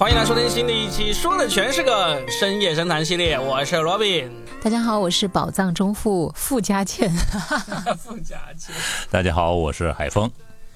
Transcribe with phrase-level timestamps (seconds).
[0.00, 4.30] 欢迎来收听新的一期，说的全是个深夜深谈系列，我是 Robin。
[4.62, 7.12] 大家好，我是宝藏中富傅家倩。
[8.02, 8.74] 傅家倩。
[9.10, 10.30] 大家好，我是海峰。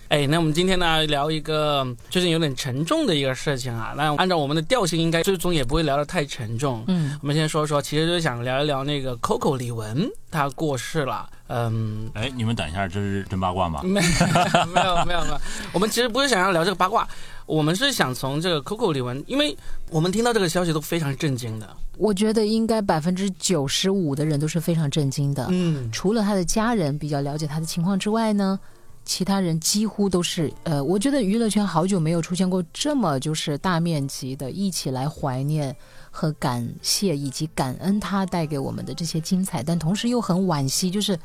[0.09, 3.95] 哎，那我们今天呢聊一个最近有点沉重的一个事情啊。
[3.97, 6.84] 那按照我们的调性，应该最终也不会聊得太沉重。
[6.88, 11.27] 嗯，我们先说说，其实就想聊一聊那个 Coco 李玟，她过世了。
[11.47, 13.80] 嗯，哎，你们等一下，这是真八卦吗？
[13.83, 14.02] 没
[14.75, 15.41] 没有没有没有，
[15.73, 17.09] 我们其实不是想要聊这个八卦，
[17.47, 19.57] 我们是想从这个 Coco 李玟，因为
[19.91, 21.77] 我们听到这个消息都非常震惊的。
[21.97, 25.47] 我觉得应该百分之九十五的人都是非常震惊的。
[25.51, 28.59] 嗯，除了他的家人比较了解他的情况之外呢？
[29.07, 35.77] 其他人几乎都是，呃，我觉得娱乐圈好久没有出现过这么就是大面积的一起来怀念
[36.11, 41.19] 和感谢以及感恩他带给我们的这些精彩，但同时又很惋惜，就是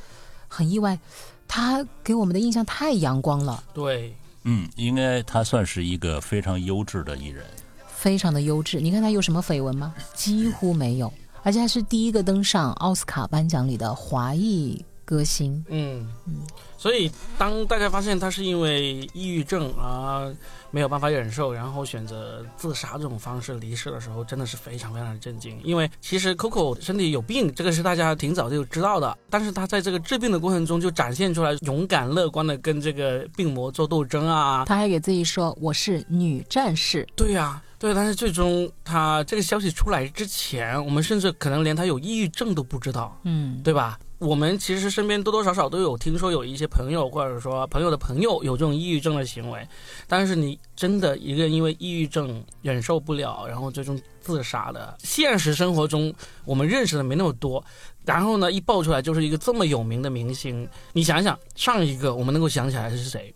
[0.50, 1.00] 很意外，
[1.48, 3.64] 他给我们的印象太阳光了。
[3.74, 4.14] 对，
[4.52, 7.46] 嗯，应该他算是一个非常优质的艺人，
[7.88, 8.82] 非常的优质。
[8.82, 9.94] 你看他有什么绯闻吗？
[10.16, 14.84] 几乎没有，而且他是第一个登上奥斯卡颁奖礼的华裔。
[15.10, 16.36] 歌星，嗯嗯，
[16.78, 20.32] 所以当大家发现他是因为抑郁症而
[20.70, 25.60] 没有办法忍受，然后选择自杀这种方式离世的时候，真的是非常非常的震惊。
[25.64, 34.64] 因为其实 Coco 身体有病，这个是大家挺早就知道的，但是他在这个治病的过程中就展现出来勇敢乐观的跟这个病魔做斗争啊。
[34.68, 37.08] 他还给自己说我是女战士。
[37.16, 43.98] 对呀，对，但是最终他这个消息出来之前，我们甚至可能连他有抑郁症都不知道，嗯，对吧？
[44.20, 49.66] 我们其实身边多多少少都有听说有一些朋友，或者说朋友的朋友有这种抑郁症的行为，
[50.08, 57.64] 但是你真的一个因为抑郁症忍受不了，然后最终自杀的，现实生活中我们认识的没那么多。
[58.04, 63.34] 然后呢，一爆出来就是一个这么有名的明星，你想想，上一个我们能够想起来是谁？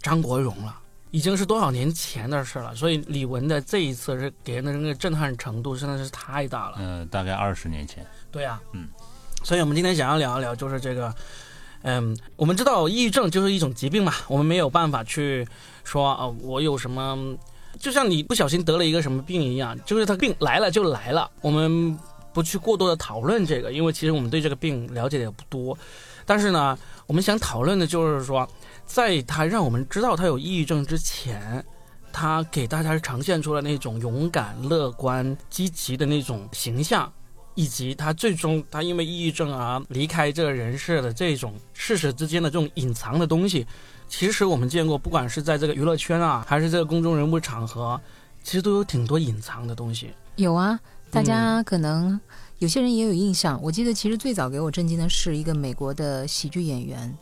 [0.00, 0.78] 张国荣了，
[1.10, 2.72] 已经是多少年前的事了。
[2.76, 6.76] 所以李玟的这一次是给人的那个震撼程度真的是太大了。
[6.78, 8.06] 嗯，大概二十年前。
[8.30, 8.88] 对呀，嗯。
[9.42, 11.14] 所以，我们今天想要聊一聊，就是这个，
[11.82, 15.46] 嗯，我们知道抑郁症就是一种疾病嘛，我们没有办法去
[15.82, 17.36] 说啊，我有什么，
[17.78, 21.98] 就像你不小心得了一个什么病一样，就是他病来了就来了，我们
[22.32, 25.76] 不去过多的讨论这个，因为其实我们对这个病了解的也不多。
[26.26, 28.48] 但是呢，我们想讨论的就是说，
[28.84, 31.64] 在他让我们知道他有抑郁症之前，
[32.12, 37.12] 他给大家呈现出了那种勇敢、乐观、积极的那种形象。
[37.54, 43.66] 以及他最终他因为抑郁症而离开这个人世的这种事实之间的这种隐藏的东西，
[44.08, 48.00] 其实我们见过，不管是在这个娱乐圈啊，还是这个公众人物场合，
[48.42, 50.10] 其实都有挺多隐藏的东西。
[50.36, 50.78] 有啊，
[51.10, 52.18] 大家可能
[52.58, 53.60] 有些人也有印象。
[53.62, 57.14] 我记得其实最早给我震惊的是一个美国的喜剧演员。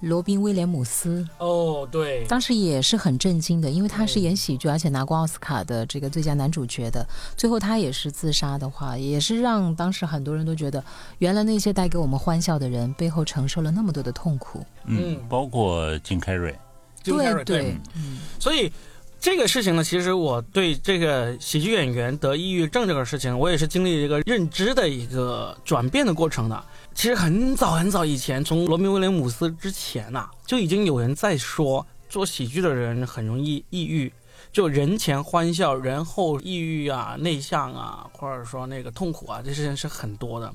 [0.00, 1.26] 罗宾威廉姆斯。
[1.38, 7.06] 哦，对，当时也是很震惊的，因为他是演喜剧，而且拿过奥斯卡的这个最佳男主角的。
[7.36, 10.82] 最后他也是自杀的话，也是让当时很多人都觉得，
[11.18, 14.64] 原来那些带给我们欢笑的人背后承受了那么多的痛苦。
[14.84, 16.54] 嗯，包括金凯瑞，
[17.02, 17.44] 对。
[17.44, 18.70] 对，嗯，所以
[19.18, 26.64] 这个事情呢，其实我对这个喜剧演员得抑郁症这个事情，我也是经历一个认知的一个转变的过程的。
[26.96, 34.10] 其实很早很早以前，从罗密威廉姆斯之前呐，就已经有人在说，做喜剧的人很容易抑郁，
[34.50, 40.50] 就人前欢笑，人后抑郁啊、内向啊，或者说那个痛苦啊，这些人是很多的。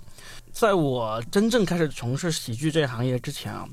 [0.52, 3.70] 在我真正开始从事喜剧这行业之前啊，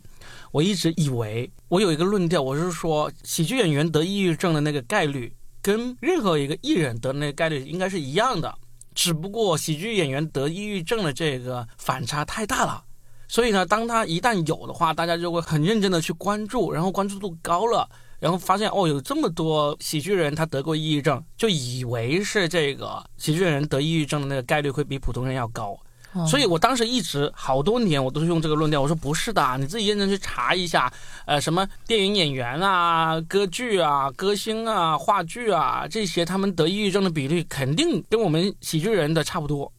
[0.53, 8.55] 我一直以为我有一个论调，我是说喜剧演员得抑郁症的那个概率，跟任何一个艺人得那个概率应该是一样的。
[8.98, 12.82] 只不过喜剧演员得抑郁症的这个反差太大了，
[13.28, 17.88] 所以呢，当他一旦有的话，大家就会很认真的去关注，然后关注度高了，
[18.19, 25.78] 然后发现哦，有这么多喜剧人他得过抑郁症，就以为是这个喜剧人得抑郁症的那个概率会比普通人要高。
[26.27, 28.81] 所以，我当时一直好多年，我都是用这个论调。
[28.81, 30.93] 我说不是的，你自己认真去查一下，
[31.27, 39.71] 呃，什么电影演员啊、歌剧啊、歌星啊、话剧啊这些，他们得抑郁症的比例肯定跟我们喜剧人的差不多。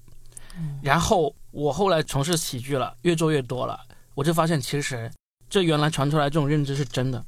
[0.82, 3.80] 然后我后来从事喜剧了，越做越多了，
[4.14, 5.12] 我就发现其实
[5.50, 7.26] 这原来传出来这种认知是真的，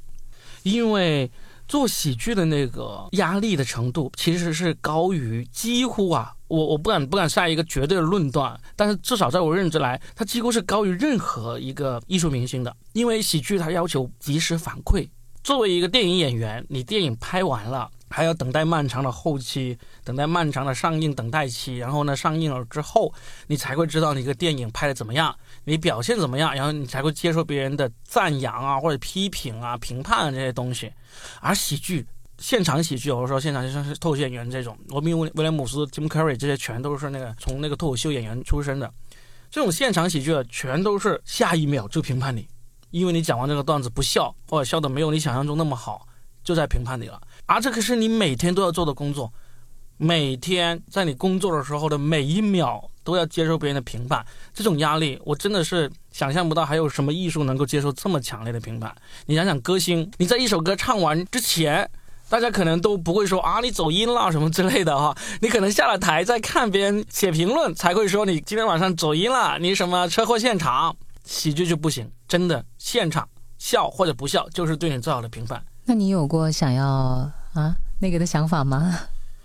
[0.64, 1.30] 因为。
[1.72, 15.08] 做喜剧的那个压力的程度，其实是高于几乎啊，我我不敢不敢下一个绝对的论断，但是至少在我认知来，它几乎是高于任何一个艺术明星的，因为喜剧它要求及时反馈。
[15.46, 17.90] 作为一个电影演员，你电影拍完了。
[18.14, 23.14] 还要等待漫长的后期，等待漫长的上映等待期，然后呢，上映了之后，
[23.48, 30.92] 你才会知道你个电影拍的怎么样，你表现怎么样，然后你才会接受别人的赞扬啊，或者批评啊、评判啊这些东西。
[31.40, 32.06] 而喜剧
[32.40, 38.92] 现场喜剧，或者说现场就像是脱口秀演员这种，罗宾威威廉姆斯、Jim Carrey 这些全都是那个从那个脱口秀演员出身的。
[39.52, 42.48] 这种现场喜剧的全都是下一秒就评判你，
[42.90, 46.08] 因为你讲完这个段子不笑，或者笑的没有你想象中那么好，
[46.44, 47.22] 就在评判你了。
[47.46, 49.32] 而这个是你每天都要做的工作，
[49.98, 58.94] 每天在你工作的时候的每一秒都要接受别人的评判，这种压力我真的是想象不到，还有什么艺术能够接受这么强烈的评判？
[59.26, 61.90] 你想想，歌星你在一首歌唱完之前。
[62.30, 70.96] 大家可能都不会说啊，你走音了什么之类的哈，你可能下了台再看别人写评论才会说你今天晚上走音了，你什么车祸现场，
[71.26, 73.28] 喜剧就不行，真的现场
[73.58, 75.62] 笑或者不笑就是对你最好的评判。
[75.84, 78.98] 那你有过想要啊那个的想法吗？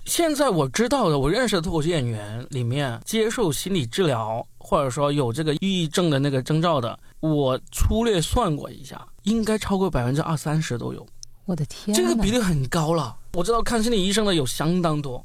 [0.06, 11.04] 现在我知道的，我认识的脱口秀演员里面接受心理治疗或者说有这个抑郁症的那个征兆的，我粗略算过一下，应该超过百分之二三十都有。
[11.44, 13.16] 我的天，这个比例很高了。
[13.32, 15.24] 我知道看心理医生的有相当多。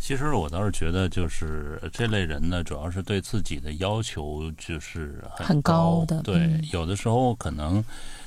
[0.00, 6.20] 其实我倒是觉得，就是这类人呢，主要是对自己的要求就是很高的。
[6.22, 7.82] 对，有的时候可能，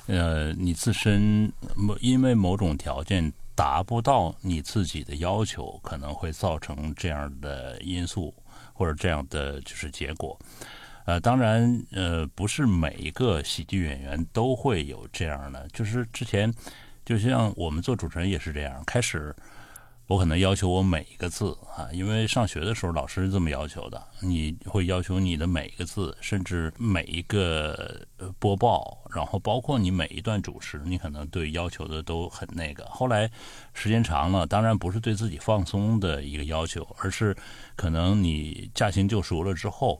[0.08, 8.34] 呃，你自身某因为某种条件达不到你自己的要求，可能会造成这样的因素
[8.74, 10.38] 或者这样的就是结果。
[11.06, 15.68] 呃，当然，呃，不是每一个喜剧演员都会有这样的。
[15.70, 16.52] 就是之前，
[17.06, 18.84] 就像我们做主持人也是这样。
[18.86, 19.36] 开始，
[20.08, 28.06] 我可能要求我每一个字啊，因为上学的时候老师是这么要求的，你会要求你的每一个字，甚至每一个
[28.38, 32.86] 播报，然后包括你每一段主持，你可能对要求的都很那个。
[32.86, 33.30] 后来
[33.74, 37.36] 时间长了，当然不是对自己放松的一个要求，而是
[37.76, 40.00] 可能你驾轻就熟了之后。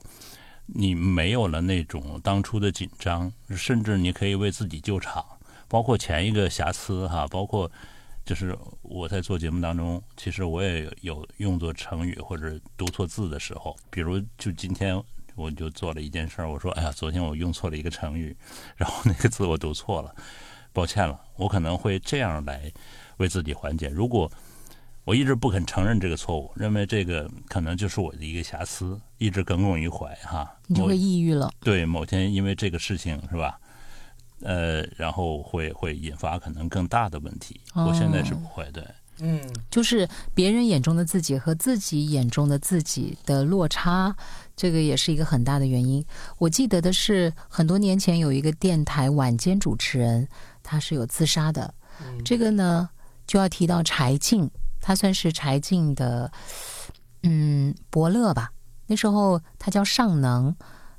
[0.68, 5.24] 你没有了那种当初的紧张，甚至你可以为自己救场。
[5.68, 7.70] 包括前一个瑕疵哈，包括
[8.26, 13.74] 就是我在做节目当中，其实我也有用作成语或者读错字的时候。
[13.88, 15.00] 比如就今天
[15.36, 18.36] 我就做了一件事儿，我说哎呀，昨天我用错了一个成语，
[18.74, 20.12] 然后那个字我读错了，
[20.72, 21.20] 抱歉了。
[21.36, 22.70] 我可能会这样来
[23.18, 23.88] 为自己缓解。
[23.88, 24.28] 如果
[25.04, 30.52] 我一直不肯承认这个错误，认为这个可能就是我的一个瑕疵，一直耿耿于怀哈。
[30.66, 31.48] 你就会抑郁了。
[31.60, 33.56] 对，某天因为这个事情是吧？
[34.42, 37.60] 呃，然后会会引发可能更大的问题。
[37.74, 38.86] 我现在是不会，对，
[39.20, 39.40] 嗯，
[39.70, 44.14] 就是别人眼中的自己和自己眼中的自己的落差，
[44.56, 46.04] 这个也是一个很大的原因。
[46.38, 50.28] 我记得的是很多年前有一个电台晚间主持人，
[50.62, 51.74] 他是有自杀的。
[52.24, 52.90] 这个呢，
[53.26, 54.50] 就要提到柴静。
[54.78, 56.30] 他算是柴静的，
[57.24, 58.52] 嗯，伯乐吧。
[58.86, 60.54] 那时候他叫尚能，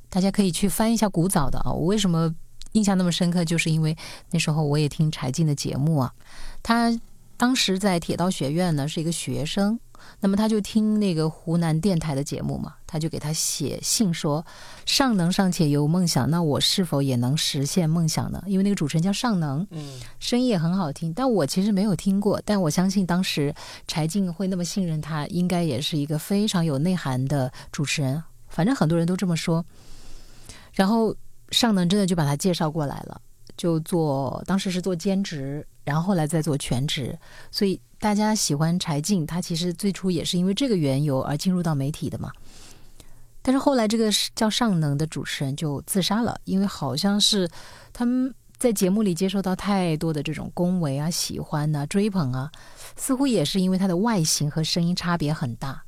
[0.10, 1.72] 大家可以去翻一下古早的啊。
[1.72, 2.36] 我为什么
[2.74, 3.46] 印象那么深刻？
[3.46, 3.96] 就是因为
[4.32, 6.14] 那时候我也听柴静的节目啊。
[6.62, 6.98] 他
[7.38, 9.80] 当时在铁道学院呢，是一个学生。
[10.20, 14.46] 那么他就听那个湖南电台的节目嘛，他就给他写信说
[14.86, 21.12] ：“尚能尚且有梦想，那我是否也能实现梦想呢？”因为那个主持人叫尚能，嗯，声音也很好听。
[21.14, 23.54] 但我其实没有听过，但我相信当时
[23.88, 28.24] 柴静会那么信任他，应该也是一个非常有内涵的主持人。
[28.48, 29.66] 反正很多人都这么说。
[30.74, 31.14] 然后
[31.50, 33.22] 尚能真的就把他介绍过来了，
[33.56, 37.18] 就做当时是做兼职，然后后来再做全职，
[37.52, 37.80] 所以。
[38.00, 42.32] 大家喜欢柴静，他其实最初也是因为这个缘由而进入到媒体的嘛。
[43.42, 47.50] 但是后来这个叫尚能的主持人就自杀了，因为好像是
[47.92, 52.52] 他们在节目里接受到太多的这种恭维啊、喜欢啊、追捧啊，
[52.96, 55.84] 似乎也是因为他的外形和声音差别很大，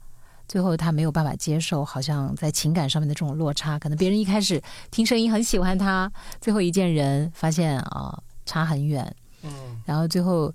[0.49, 3.79] 最后他没有办法接受，好像在情感上面的这种落差。
[3.79, 10.53] 可能别人一开始听声音很喜欢他，最后一见人发现啊差很远，嗯，然后最后。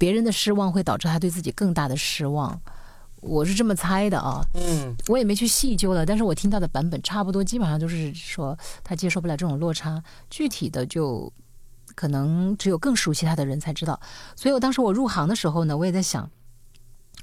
[0.00, 2.58] 别人的失望会导致他对自己更大的失望，
[3.20, 4.40] 我是这么猜的啊。
[4.54, 10.02] 嗯，我也没去细究了，但是我听到的版本差不多，基本上就是说他接受不了这种落差。
[10.30, 11.30] 具体的就
[11.94, 14.00] 可能只有更熟悉他的人才知道。
[14.34, 16.30] 所以我当时我入行的时候呢，我也在想，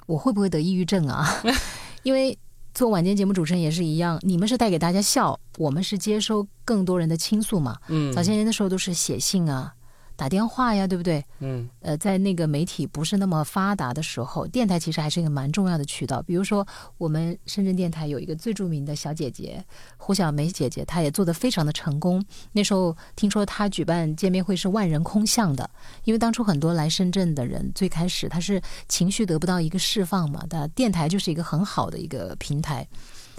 [0.06, 1.28] 我会不会得抑郁症啊？
[2.04, 2.38] 因为
[2.74, 7.78] 做晚间节目主持人也是一样，你们是带给大家笑，我们是接收更多人的倾诉嘛。
[7.88, 9.74] 嗯，早些年的时候都是写信啊。
[10.18, 11.24] 打电话呀，对不对？
[11.40, 16.22] 嗯，呃，在那个媒体不是那么发达的时候，电台其实还是一个蛮重要的渠道。
[16.24, 19.64] 比如说，我们深圳电台有一个最著名的小姐姐
[19.96, 22.22] 胡小梅姐姐，她也做得非常的成功。
[22.52, 25.70] 那时候听说她举办见面会是万人空巷的，
[26.04, 28.60] 因为当初很多来深圳的人，最开始她是
[28.90, 32.88] 情绪得不到一个释放嘛，的电台就是一个很好的一个平台。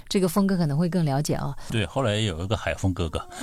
[0.09, 1.55] 这个峰哥可能会更了解哦。
[1.71, 3.19] 对，后来有一个海峰哥哥，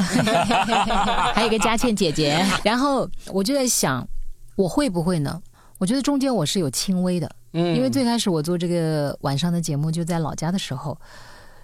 [1.34, 2.44] 还有一个佳倩姐姐。
[2.64, 4.08] 然后我就在想，
[4.56, 5.42] 我会不会呢？
[5.78, 10.98] 我觉得中间我是有轻微的，嗯，因为最开始我做这个晚上的节目就在老家的时候，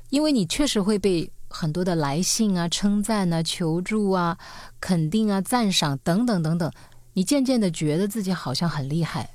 [0.10, 4.38] 因为你确实会被很多的来信啊、称赞啊、求助啊、
[4.82, 6.70] 肯定啊、赞赏等等等等，
[7.14, 9.30] 你渐渐的觉得自己好像很厉害，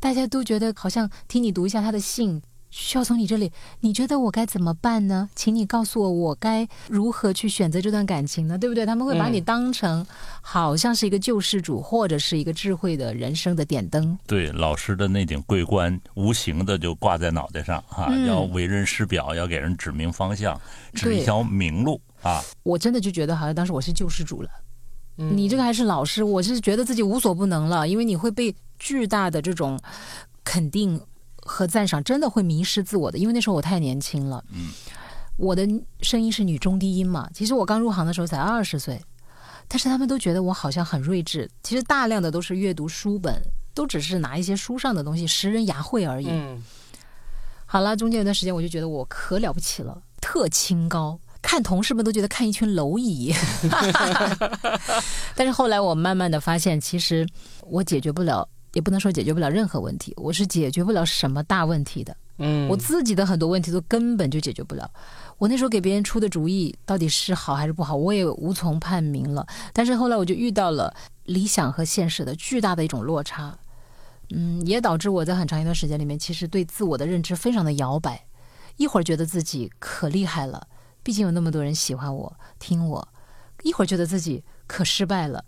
[0.00, 2.42] 大家都觉得好像听你读一下他的信。
[2.70, 3.50] 需要从你这里，
[3.80, 5.28] 你觉得我该怎么办呢？
[5.34, 8.56] 请你告诉我，我该如何去选择这段感情呢？
[8.56, 8.86] 对不对？
[8.86, 10.06] 他们会把你当成
[10.40, 14.16] 好像是一个救世主，或者是一个智慧的人生的点灯。
[14.26, 20.58] 对，老师的那顶桂冠，无形的就挂在脑袋上啊，嗯要为人师表，要给人指明方向，
[20.94, 22.40] 指一条明路啊。
[22.62, 24.48] 我真的就觉得好像当时我是救世主了。
[25.18, 29.78] 嗯你这个还是老师，我是觉得自己无所不能了，因为你会被巨大的这种
[30.44, 30.98] 肯定
[31.50, 33.18] 和赞赏，真的会迷失自我的。
[33.18, 34.68] 因为那时候我太年轻了，嗯，
[35.36, 35.68] 我的
[36.00, 39.02] 声音是女中低音嘛，其实我刚入行的时候才二十岁，
[39.66, 43.42] 但是他们都觉得我好像很睿智，其实大量的都是阅读书本，
[43.74, 46.28] 都只是拿一些书上的东西识人牙慧而已。
[46.30, 46.62] 嗯
[47.66, 53.32] 好了，中间有段时间我就觉得我可了不起了，特清高，看同事们都觉得看一群蝼蚁。
[55.36, 57.24] 但是后来我慢慢的发现，其实
[57.62, 62.16] 我解决不了，也不能说解决不了任何问题，我是解决不了什么大问题的。
[62.38, 64.90] 嗯，我自己的很多问题都根本就解决不了。
[65.36, 69.46] 我那时候给别人出的主意到底是好还是不好，我也无从判明了。
[69.72, 73.58] 但是后来我就遇到了理想和现实的巨大的一种落差，
[74.30, 78.26] 嗯，也导致我在很长一段时间里面，其实对自我的认知非常的摇摆。
[78.76, 80.66] 一会儿觉得自己可厉害了，
[81.02, 83.06] 毕竟有那么多人喜欢我、听我；
[83.62, 85.44] 一会儿觉得自己可失败了，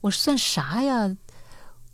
[0.00, 1.16] 我算啥呀？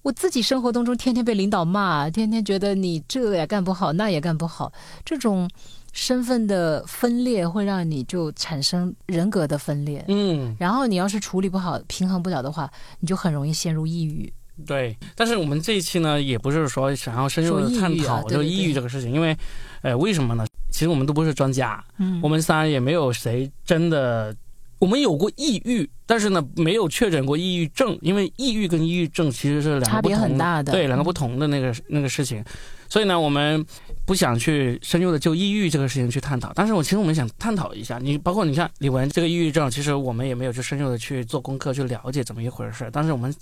[0.02, 4.72] 我自己生活当中天天被领导骂，天天觉得你这也干不好，那也干不好，
[5.04, 5.48] 这种
[5.92, 10.04] 身份的分裂会让你就产生人格的分裂。
[10.08, 14.32] 嗯然后你要是处理不好、平衡不了的话，你就很容易陷入抑郁。
[14.66, 19.36] 对，但是我们这一期呢，也不是说想要深入的探讨这个抑郁这个事情，因为，
[19.82, 20.44] 呃，为什么呢？
[20.70, 24.34] 其实我们都不是专家，嗯我们仨也没有谁真的，
[24.78, 32.44] 我们有过抑郁，但是呢，没有确诊过抑郁症，因为抑郁跟抑郁症其实是两个差别不同很大的对，两个嗯不同的那个那个事情，
[32.88, 33.64] 所以呢，我们
[34.06, 43.34] 不想去深入的就抑郁这个事情去探讨，但是我其实我们想探讨一下，你包括你看李玟这个抑郁症，其实我们也没有去深入的去做功课去了解怎么一回事，但是我们。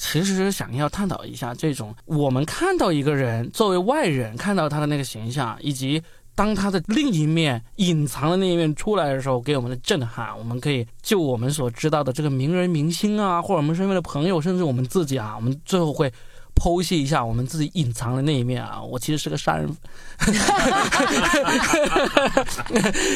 [0.00, 6.00] 其实想要探讨一下这种，我们看到一个人作为外人看到他的那个形象，以及
[6.38, 16.12] 当他的另一面隐藏的那一面出来的时候，给我们的震撼，我们可以就我们所知道的这个名人明星啊，或者我们身边的朋友，甚至我们自己啊，我们最后会
[16.54, 18.80] 剖析一下我们自己隐藏的那一面啊。
[18.86, 19.68] 我其实是个杀人，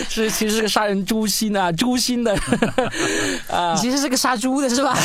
[0.08, 2.36] 是其实是个杀人诛心啊，诛心的
[3.48, 3.80] 啊你。
[3.80, 4.98] 其实是个杀猪的是吧？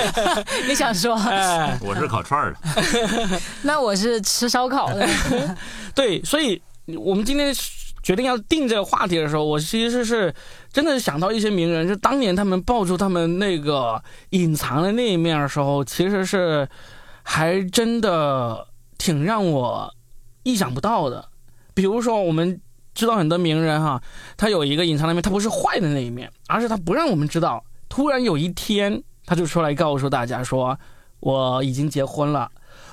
[0.68, 1.14] 你想说？
[1.16, 5.08] 哎，我是烤串儿的，那我是吃烧烤的。
[5.94, 6.60] 对，所以
[6.98, 7.54] 我们今天
[8.02, 10.34] 决定要定这个话题的时候，我其实是
[10.70, 16.68] 真的是想到一些名人，就当年他们爆出他们那个隐藏的那一面的时候，其实是
[17.22, 18.66] 还真的
[18.98, 19.94] 挺让我
[20.42, 21.26] 意想不到的。
[21.72, 22.60] 比如说，我们
[22.94, 24.02] 知道很多名人哈，
[24.36, 27.64] 他有一个隐藏的面，他不是坏的那一面，而是他不让我们知道。
[27.88, 30.78] 突然有一天，他就出来告诉大家说
[31.20, 32.50] ：“我已经结婚了，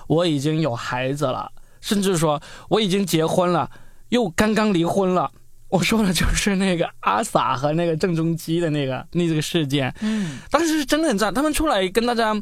[0.08, 3.68] 我已经有孩子了。”甚至说我已经结婚了，
[4.12, 5.30] 又刚刚离婚了。
[5.68, 11.34] 我说的就是那个阿 sa 和那个郑中基的那个那这个事件，嗯，当时是真的很赞。
[11.34, 12.42] 他们出来跟大家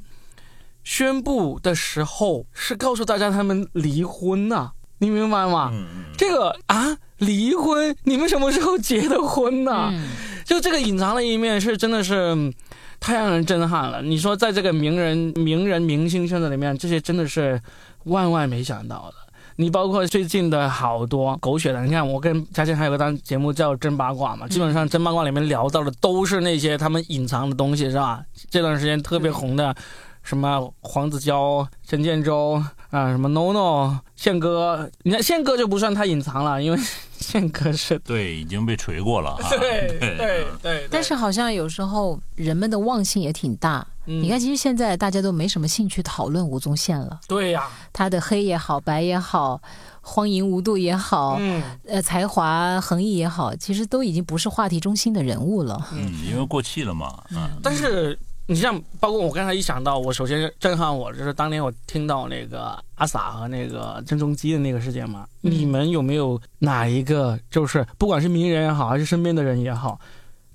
[0.83, 5.69] 宣布的时候，是告诉大家他们离婚呐、你明白吗？
[5.71, 9.89] 嗯嗯，这个啊，离婚，你们什么时候结的婚呢？
[9.93, 10.07] 嗯
[10.43, 12.51] 就这个隐藏的一面是真的是嗯
[12.99, 14.01] 太让人震撼了。
[14.01, 17.61] 你说在这个名人、名人、明星圈子里面，这些真的是
[18.05, 19.28] 万万没想到的。
[19.61, 28.23] 你包括最近的好多狗血的，你看我跟嘉欣还有个档节目叫《真八卦》嘛，基本上《真八卦》里面聊到的都是那些他们隐藏的东西，是吧？
[28.49, 29.75] 这段时间特别红的，
[30.23, 36.79] 什么黄子佼、陈建州啊，什么 NONO、宪哥，你看宪哥就不算太隐藏了，因为
[37.19, 39.49] 宪哥是对，已经被锤过了啊。
[39.59, 43.85] 对对对，但是好像有时候人们的忘性也挺大。
[44.05, 49.61] 你你看，其实现在大家都没什么兴趣讨论吴宗宪了，对呀、他的黑也好，白也好，
[50.01, 55.88] 荒淫无度也好，嗯呃，才华横溢也好，其实都已经不是话题中心的人物了。
[55.93, 57.23] 嗯，因为过气了嘛。
[57.29, 58.17] 嗯，但是
[58.49, 70.01] 你像包括我刚才一想到，我首先震撼我就是当年我听到那个阿 sa 和那个郑中基的那个事件嘛，嗯你们有没有哪一个就是不管是名人也好，还是身边的人也好，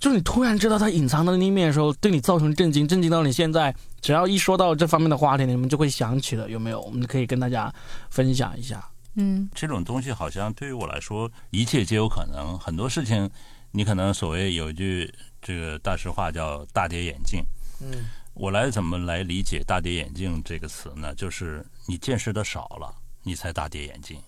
[0.00, 6.80] 就是你突然知道他隐藏的那一面的时候，对你造成震惊，震惊到你现在只要一说到这方面的话题，你们就会想起了，有没有？
[6.80, 7.72] 我们可以跟大家
[8.10, 8.84] 分享一下。
[9.14, 12.58] 嗯这种东西好像对于我来说，一切皆有可能。
[12.58, 13.30] 很多事情，
[13.70, 17.40] 你可能所谓有一句这个大实话叫“大跌眼镜”。
[17.81, 21.14] 嗯，我来怎么来理解“大跌眼镜”这个词呢？
[21.14, 24.21] 就是你见识的少了，你才大跌眼镜。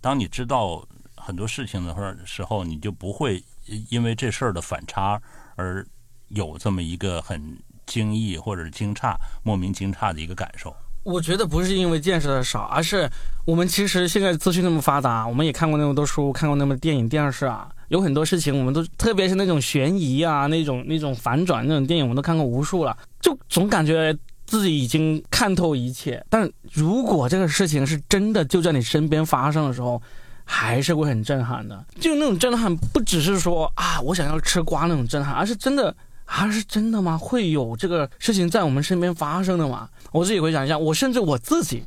[0.00, 3.42] 当你知道很多事情的话时候，你就不会
[3.88, 5.20] 因为这事儿的反差
[5.56, 5.86] 而
[6.28, 7.56] 有这么一个很
[7.86, 10.74] 惊异或者惊诧、莫名惊诧的一个感受。
[11.02, 13.10] 我觉得不是因为见识的少，而是
[13.44, 26.24] 我们其实现在资讯那么发达，我们也看过那么多书，看过那么多电影、电视啊，有很多事情我们都，特别是那种悬疑啊、那种那种反转那种电影，我们都看过无数了，就总感觉自己已经看透一切。
[26.28, 30.00] 但如果这个事情是真的就在你身边发生的时候，
[30.44, 31.84] 还是会很震撼的。
[32.00, 35.94] 就那种震撼，不只是说啊，我想要吃瓜那种震撼，而是真的。
[36.26, 37.18] 啊，是真的吗？
[37.18, 39.86] 会有这个事情在我们身边发生的吗？
[40.10, 41.84] 我自己回想一下，我甚至我自己，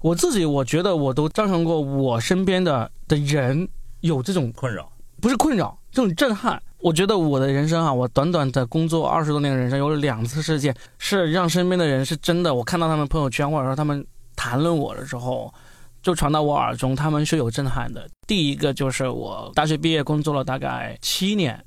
[0.00, 4.88] 我自己，我觉得我都造成过我身边的的人有这种困扰，
[5.24, 6.62] 不是困扰，这种震撼。
[6.80, 15.50] 我觉得我的人生啊，我短短的工作二十多年的人生，有了两次事件是让身边的人是真的，我看到他们朋友圈或者说他们谈论我的时候，
[16.02, 18.06] 就传到我耳中，他们是有震撼的。
[18.26, 21.58] 第一个就是我大学毕业工作了大概七年。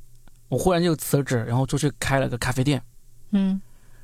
[0.50, 2.80] 我忽然就辞职，然后出去开了个咖啡店。
[3.32, 3.60] 嗯，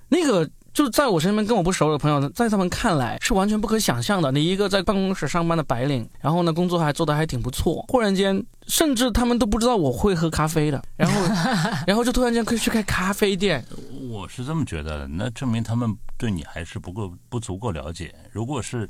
[0.10, 4.32] 那个就在我身边跟我不熟的朋友，在他们看来是完全不可想象的。
[4.32, 11.22] 你一个在办公室上班的白领，然后呢工作还做得还挺不错，忽然间甚至他们都不知道我会喝咖啡的，然后
[11.86, 13.64] 然后就突然间可以去开咖啡店。
[14.10, 18.14] 我是这么觉得的，那证明他们对你还是不够不足够了解。
[18.32, 18.90] 如果是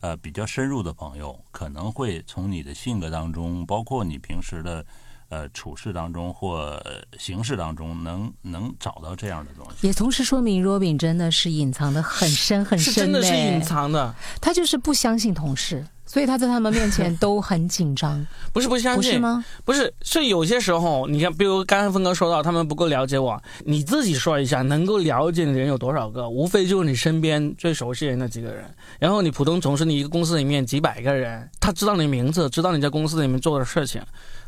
[0.00, 4.84] 呃比较深入的朋友，可能会从你的性格当中，包括你平时的。
[5.30, 6.82] 呃，处事当中或
[7.16, 14.12] 形式当中，能能找到这样的东西，也同时说明 Robin 真的是隐藏的很深很深，真的是隐藏的。
[14.40, 18.26] 他就是不相信同事，所以他在他们面前 都很紧张。
[18.52, 19.44] 不是不相信，不是吗？
[19.64, 26.28] 不是，是有些时候，你看，比如刚才峰哥说到，他们不够了解我，你自己说一下，能够了解你的人有多少个？
[26.28, 28.64] 无非就是你身边最熟悉的那几个人。
[28.98, 34.02] 然后你普通同事，你一个公司里面几百个人，他知道你名字，知道你在公司里面做的事情。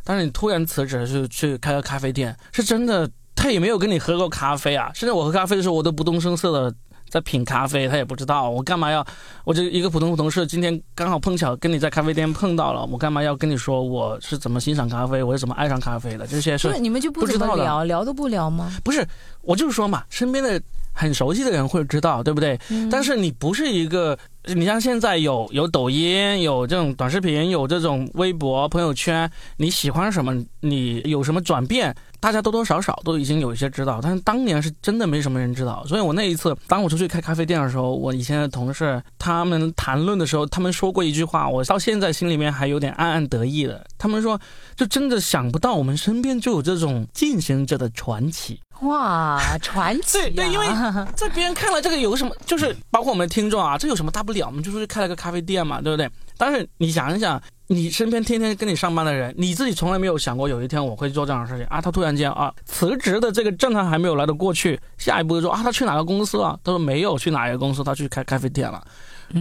[0.05, 4.91] 但是你突然辞职去去开个咖啡店，是真的，他也没有跟你喝过咖啡啊。
[4.95, 6.75] 甚至我喝咖啡的时候，我都不动声色的
[7.09, 9.07] 在品咖啡，他也不知道我干嘛要，
[9.45, 16.27] 我就一个普通同事，今天刚好碰巧跟你在咖啡店碰到了，我干嘛要跟你说我是怎么欣赏咖啡，我是怎么爱上咖啡的？
[16.27, 18.73] 这些是你们就不知道聊，聊都不聊吗？
[18.83, 19.07] 不是，
[19.43, 20.61] 我就是说嘛，身边的
[20.93, 22.59] 很熟悉的人会知道，对不对？
[22.71, 24.19] 嗯、但是你不是一个。
[24.45, 33.99] 你像现在有有抖音，有这种短视频，有这种微博、朋友圈，你喜欢什么，你有什么转变，大家多多少少都已经有一些知道。
[34.01, 43.85] 但是当年是真的没什么人知道，所以我那一次，当我出去开咖啡店的时候，我以前的同事他们谈论的时候，他们说过一句话，我到现在心里面还有点暗暗得意的。
[43.99, 44.41] 他们说，
[44.77, 48.61] 就真的想不到我们身边就有这种进行者的传奇。
[48.83, 50.19] 哇，传奇！
[50.31, 50.67] 对对，因为
[51.15, 52.35] 在别人看来，这个有什么？
[52.47, 54.47] 就是包括我们的听众啊，这有什么大不了？
[54.47, 56.09] 我们就出去开了个咖啡店嘛，对不对？
[56.37, 57.41] 但是你想一想，
[57.73, 61.81] 你身边天天跟你上班的人，你自己从来没有想过有一天我会做这样的事情啊！
[61.81, 66.59] 他突然间啊辞职的这个震撼还没有来得过去，下一步就说啊他去哪个公司了？
[66.63, 68.83] 他说没有去哪一个公司，他去开咖啡店了。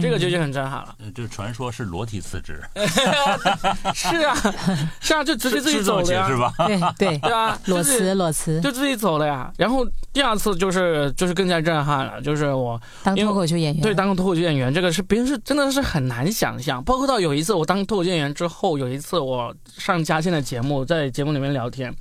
[0.00, 0.94] 这个就已经很震撼了。
[1.14, 2.62] 就传说是裸体辞职，
[3.94, 4.36] 是啊，
[5.00, 6.52] 是啊，就直接自己走了呀，是吧？
[6.66, 9.52] 对对对啊， 裸辞裸辞，就自己走了呀。
[9.58, 16.82] 然后第二次就是就是更加震撼了，就是我当脱口秀演员，对，当脱口秀演员，这个是别人是真的是很难想象。
[16.84, 21.94] 包括到有一次我当脱口秀演员之后，有一次我上嘉兴的节目，在节目里面聊天，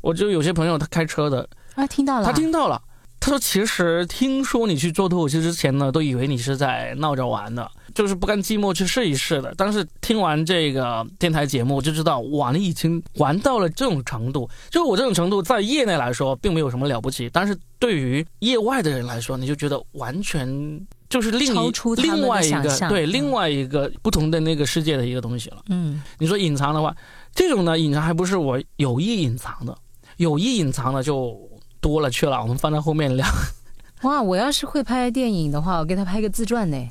[0.00, 2.80] 我就有些朋友他开车的啊，听到了，他听到了。
[3.20, 9.52] 他说：“其实听说你去做脱口秀之前呢，都以为你是在闹着玩的，就是不甘寂寞去试一试的。
[9.58, 14.48] 但是听完这个电台节目，我就知道哇，你已经玩到了这种程度。
[14.70, 20.80] 就我这种程度，在业内来说并没有什么了不起，但是对于业外的人来说，你就觉得完全
[21.10, 25.58] 就是另一另外一个对另外一个不同的那个世界的一个东西了。
[25.68, 26.96] 嗯，你说隐藏的话，
[27.34, 29.76] 这种呢隐藏还不是我有意隐藏的，
[30.16, 31.38] 有意隐藏的就。”
[31.80, 33.26] 多了去了，我们放在后面聊。
[34.02, 36.88] 哇，我要是会拍电影的话，我给他拍个自传呢。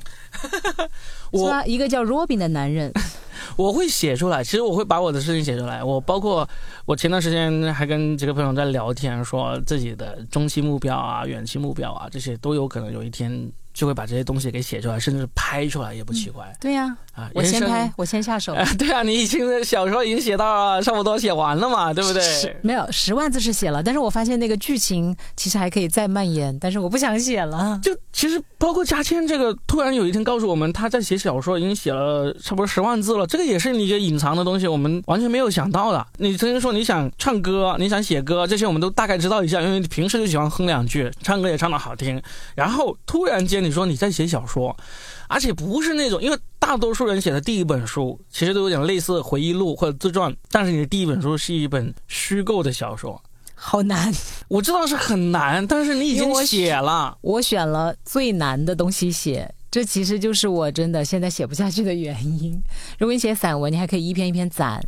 [1.32, 2.92] 我一个叫 Robin 的男人，
[3.56, 4.44] 我会写出来。
[4.44, 5.82] 其实我会把我的事情写出来。
[5.82, 6.48] 我包括
[6.84, 16.96] 我前段时间还跟几个朋友在聊天，说自己的中期目标啊、远期目标啊，这些都有可能有一天就会把这些东西给写出来，甚至拍出来也不奇怪、对呀、啊。
[17.34, 18.54] 我先拍，我先下手。
[18.54, 22.22] 啊，对啊，你已经小说已经写到差不多写完了嘛，对不对？
[22.62, 27.78] 没有十万字是写了，但是我发现那个剧情其实还可以再蔓延，但是我不想写了。
[27.82, 36.06] 就其实包括嘉谦这个，突然有一天告诉我们他在写小说，已经写了差不多十万字了，这个也是你一个隐藏的东西，我们完全没有想到的。
[36.18, 42.20] 你曾经说你想唱歌，你想写歌，这些我们都大概知道一下，因为你平时就喜欢哼两句，唱歌也唱得好听。
[42.54, 44.76] 然后突然间你说你在写小说，
[45.30, 53.22] 而且不是那种，因为大多数人写的第一本书其实都有点类似回忆录或者自传，但是你的第一本书是一本虚构的小说。
[53.54, 54.12] 好难，
[54.48, 57.16] 我知道是很难，但是你已经写了。
[57.20, 62.60] 我选了最难的东西写，这其实就是我真的现在写不下去的原因。
[62.98, 64.80] 如果你写散文，你还可以一篇一篇攒；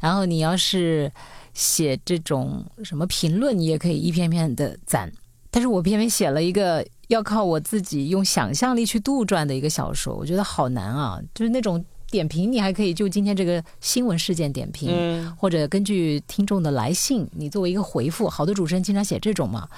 [0.00, 1.10] 然后你要是
[1.54, 5.10] 写这种什么评论，你也可以一篇一篇的攒。
[5.50, 11.20] 但是我偏偏写了一个要靠我自己用想象力去杜撰的一个小说，我觉得好难啊！
[11.34, 19.68] 就是那种点评，你还可以就今天这个新闻事件点评，嗯，或者根据听众的来信，你作为一个回复，好多主持人经常写这种嘛。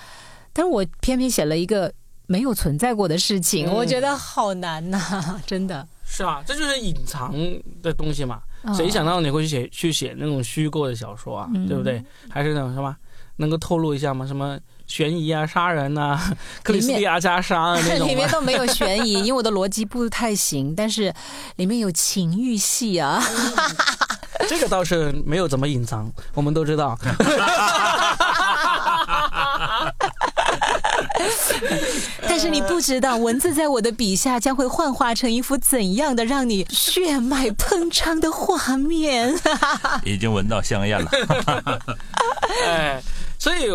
[0.53, 1.93] 但是我偏偏写了一个
[2.27, 5.87] 没有存在过的事情，嗯我觉得好难呐、 真的。
[6.05, 7.33] 是啊，这就是隐藏
[7.81, 8.41] 的东西嘛。
[8.65, 11.49] 嗯谁想到你会去写去写那种虚构的小说啊？
[11.55, 12.05] 嗯对不对？
[12.29, 12.95] 还是那种什么
[13.37, 14.27] 能够透露一下吗？
[14.27, 14.59] 什么
[14.91, 16.21] 悬疑啊、杀人呐、
[16.65, 18.29] 克里斯蒂亚加杀啊那种 里面？
[18.29, 21.15] 都没有悬疑，因为我的逻辑不太行，但是
[21.57, 23.23] 里面有情欲戏啊。
[24.49, 26.99] 这个倒是没有怎么隐藏，我们都知道。
[32.23, 39.39] 但是你不知道，文字在我的笔下将会幻化成一幅怎样的让你血脉喷张的画面。
[40.05, 41.11] 已经闻到香烟了。
[42.67, 43.01] 哎，
[43.39, 43.69] 所以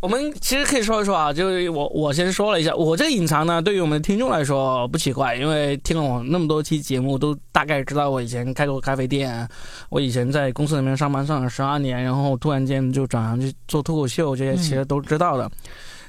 [0.00, 9.48] 我们其实可以说一说啊，就是我我先说了一下，我这个隐藏呢，对于我们的听众来说不奇怪，因为听了我那么多期节目，都大概知道我以前开过咖啡店，
[9.88, 15.50] 我以前在公司里面上班上了十二年，然后突然间就转行去做脱口秀，这些其实都知道的。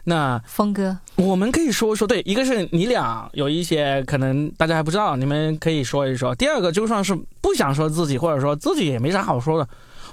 [0.04, 6.36] 那峰哥，我们可以说一说，对，一个是你俩有一些可能大家还不知道，你们可以说一说。
[6.36, 9.68] 第二个，就算是不想说自己，或者说自己也没啥好说的，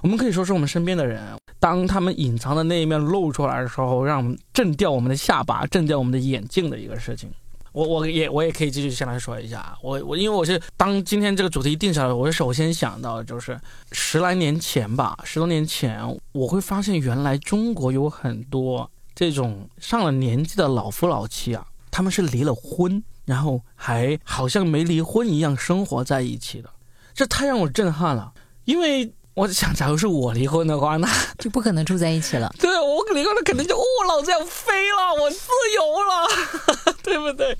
[0.04, 1.18] 我们可以说是我们身边的人，
[1.58, 7.30] 当他们隐藏的那一面露出来的时候，让我们震掉我们的下巴，震掉我们的眼镜的一个事情。
[7.72, 13.58] 我我也我也可以继续先来说一下，我我因为我是当今天这个主题定下来，我首先想到的就是
[13.92, 15.98] 十来年前吧，十多年前，
[16.32, 26.68] 我会发现原来中国有很多这种上了年纪的老夫老妻啊，他们是离了婚，然后还好像没离婚一样生活在一起的，
[27.14, 28.34] 这太让我震撼了。
[28.66, 32.52] 因为我想，假如是我离婚的话，那 就不可能住在一起了。
[32.60, 37.56] 对我离婚了，肯定就哦，老子要飞了，我自由了， 对不对？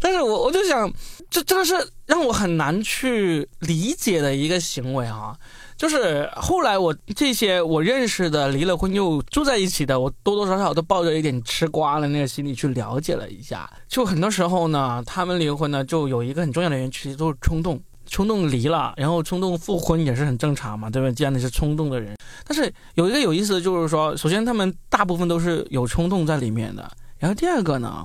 [0.00, 0.90] 但是我我就想，
[1.28, 1.74] 这真的是
[2.06, 5.36] 让我很难去理解的一个行为啊。
[5.76, 13.70] 就是后来我这些我认识的离了婚又住在一起的，我多多少少都抱着一点吃瓜的那个心理去了解了一下。
[13.86, 17.80] 就很多时候呢，他们离婚呢，就有一个很重要的原因，其实都是冲动。
[18.10, 21.10] 冲动离了，然后冲动复婚也是很正常嘛，对吧？
[21.12, 28.04] 既然你是冲动的人，但是有一个有意思的就是说，首先他们大部分都是有冲动在里面的，然后第二个呢，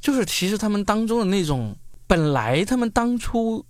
[0.00, 1.74] 就是其实他们当中的那种
[2.06, 3.64] 本来他们当初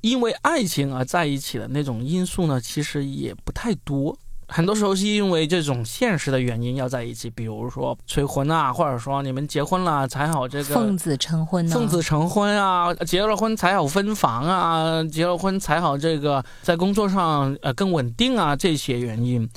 [0.00, 4.18] 因为爱情而在一起的那种因素呢，其实也不太多。
[4.52, 11.72] 很多时候是因为这种现实的原因要在一起，比如说催婚啊，或者说你们结婚了才好这个奉子成婚呢？
[11.72, 19.48] 奉子成婚啊，结了婚才好分房啊，结了婚才好这个在工作上呃更稳定啊，这些原因，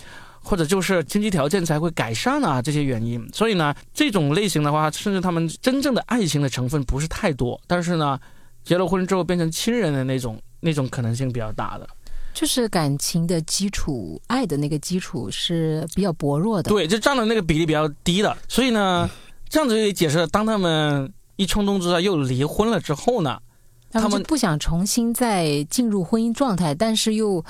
[0.43, 3.27] 或者就是经济条件才会改善啊，这些原因。
[3.33, 8.19] 所以呢，这种类型的话，甚至他们真正的爱情的成分不是太多，但是呢，
[8.63, 11.87] 结了婚之后变成亲人的那种那种可能性比较大的。
[12.33, 16.69] 就是感情的基础，爱的那个基础是比较薄弱的。
[16.69, 18.35] 对，就占的那个比例比较低的。
[18.47, 19.09] 所以呢，
[19.47, 23.39] 这样子也解释了，当他们一冲动之下又离婚了之后呢，
[23.91, 27.43] 他们就不想重新再进入婚姻状态，但是又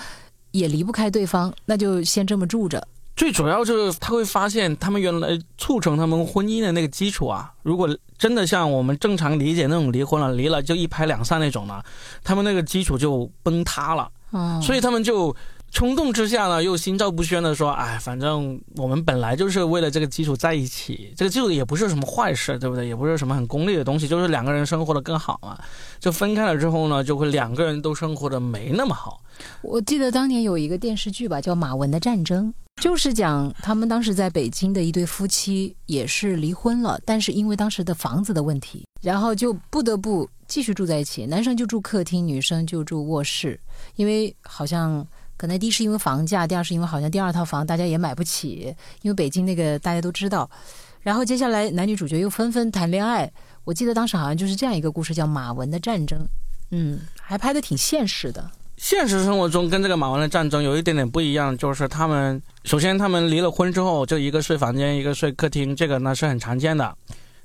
[0.52, 2.86] 也离不开对方，那就先这么住着。
[3.16, 11.82] 最主要就是他会发现，他们原来促成他们婚姻的那个基础啊，如果真的像我们正常理解那种离婚了，离了就一拍两散那种呢，
[12.24, 14.10] 他们那个基础就崩塌了。
[14.34, 15.36] 嗯，所以他们就
[15.72, 22.88] 冲动之下呢，又心照不宣的说，哎，反正我们本来就是为了这个基础在一起，这个基础也不是什么坏事，对不对？
[22.88, 25.58] 也不是什么很功利的东西，就是两个人生活的更好嘛。
[26.00, 29.22] 就分开了之后呢，就会两个人都生活的没那么好。
[29.62, 41.26] 我记得当年有一个电视剧吧，叫《马文的战争》，就是讲他们当时在北京的一对夫妻也是离婚了，但是因为当时的房子的问题，然后就不得不继续住在一起。
[41.26, 43.60] 男生就住客厅，女生就住卧室，
[43.96, 45.06] 因为好像。
[45.36, 50.50] 可能第一是因为房价，第二是因为好像第二套房大家也买不起，因为北京那个大家都知道。
[51.02, 53.30] 然后接下来男女主角又纷纷谈恋爱，
[53.66, 56.20] 我记得当时好像就是这样一个故事，叫《马文的战争》。
[56.70, 58.50] 嗯，还拍的挺现实的。
[58.78, 66.96] 现实生活中跟这个马文的战争有一点点不一样，就是他们首先他们离了婚之后，就一个睡房间，一个睡客厅，这个呢是很常见的。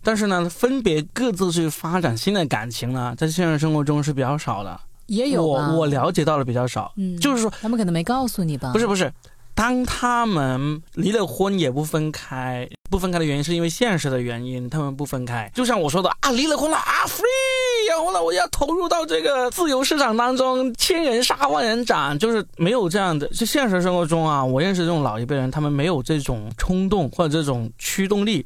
[0.02, 4.80] 但是呢，分别各自去发展新的感情呢，在现实生活中是比较少的。
[5.06, 8.72] 也有我我了解到的比较少，嗯，就是说他们可能没告诉你吧？
[8.74, 9.10] 不是不是，
[9.54, 15.50] 当他们离了婚也不分开，不分开的原因是因为现实的原因，他们不分开。
[15.54, 23.26] 就像我说的啊，离了婚了啊，free，然后呢，我要投入到这个自由市场当中，千人杀万人斩，就是没有这样的。
[23.28, 28.44] 就现实生活中啊，我认识这种老一辈人，他们没有这种冲动或者这种驱动力。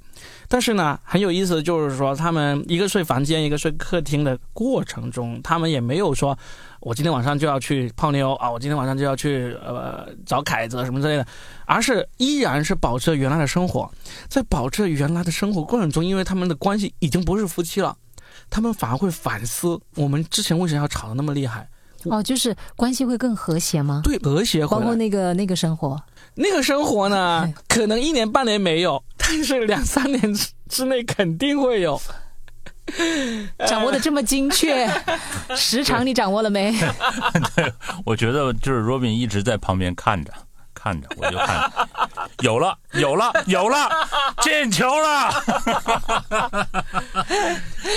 [0.53, 6.39] 但是呢，很有意思的就是说，他们一个睡房间，一个睡客厅的过程中，他们也没有说，
[6.81, 11.27] 我今天晚上就要去泡妞啊，我今天晚上就要去呃找凯子什么之类的，
[11.65, 13.91] 而是依然是保持原来的生活，
[14.29, 17.97] 在保持原来的生活过程中，因为他们的关系已经不是夫妻了，
[18.51, 21.67] 他们反而会反思我们之前为什么要吵得那么厉害。
[22.05, 24.03] 哦，就是关系会更和谐吗？
[24.05, 24.67] 对，和谐。
[24.67, 25.99] 包括那个那个生活。
[26.35, 29.01] 那个生活呢， 可能一年半年没有，
[29.33, 31.99] 但是两三年之之内肯定会有。
[33.67, 34.87] 掌握的这么精确，
[35.57, 36.71] 时长你掌握了没？
[37.57, 37.73] 对，
[38.05, 40.33] 我觉得就是 Robin 一直在旁边看着，
[40.75, 41.71] 看着，我就看，
[42.43, 43.89] 有了，有了，有了，
[44.43, 45.43] 进球了。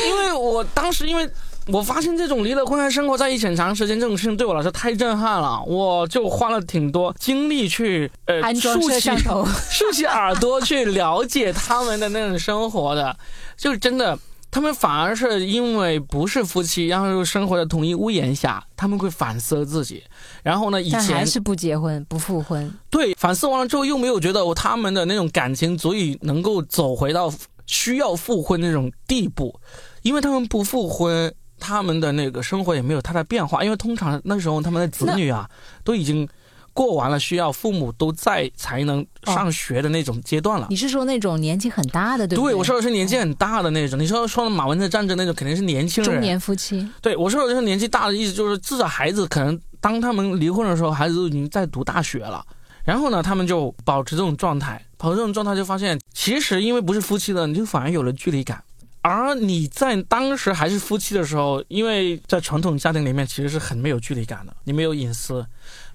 [0.07, 1.29] 因为我当时因为。
[1.67, 9.09] 我发现这种离了婚还生活在一起很长时间这种事情对我来说太震撼了，我就花了挺多精力去呃竖起
[9.71, 13.17] 竖起耳朵去了解他们的那种生活的，
[13.57, 14.17] 就是真的，
[14.51, 20.03] 他们反而是因为不是夫妻，然后又生活在同一屋檐下，他们会反思自己，
[20.43, 27.33] 然后呢，以前还是不结婚不复婚，对，反思完了之后又没有觉得他们的那种感情足以能够走回到
[27.65, 29.59] 需要复婚那种地步，
[30.03, 31.33] 因为他们不复婚。
[31.59, 35.49] 他们的那个生活也没有太大变化，因为通常那时候他们的子女啊
[35.83, 36.27] 都已经
[36.73, 40.67] 过完了需要父母都在才能上学的那种阶段了。
[40.69, 42.37] 你是说那种年纪很大的对？
[42.37, 43.97] 对，我说的是年纪很大的那种。
[43.97, 46.87] 你说说的马文的战争那种肯定是年轻人，中年夫妻。
[47.01, 52.45] 对，我说的是年纪大的意思就是至少孩子可能当他们离婚的时候，孩子都已经在读大学了。
[52.83, 58.61] 然后呢，他们就保持这种状态，保持这种状态就发现，其实因为不是夫妻了，你就反而有了距离感。
[59.07, 65.45] 而你在当时还是夫妻的时候，因为在传统家庭里面其实是很没有距离感的，你没有隐私，